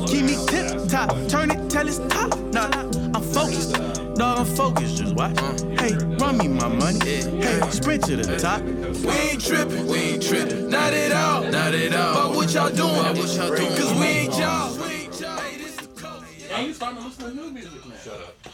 [0.08, 2.36] Keep me tip top, turn it till it's top.
[2.52, 2.68] Nah,
[3.14, 4.03] I'm focused.
[4.14, 5.38] Dog, I'm focused, just watch.
[5.80, 7.04] Hey, run me my money.
[7.04, 8.62] Hey, sprint to the top.
[8.62, 10.68] We ain't tripping, we ain't tripping.
[10.70, 12.28] Not at all, not at all.
[12.28, 12.92] But what y'all doing?
[12.92, 13.76] What y'all doing?
[13.76, 14.76] Cause we ain't y'all.
[14.76, 15.36] We ain't y'all.
[15.38, 16.22] Hey, this is the code.
[16.38, 17.96] Yeah, you starting to listen to new music now.
[18.04, 18.53] Shut up.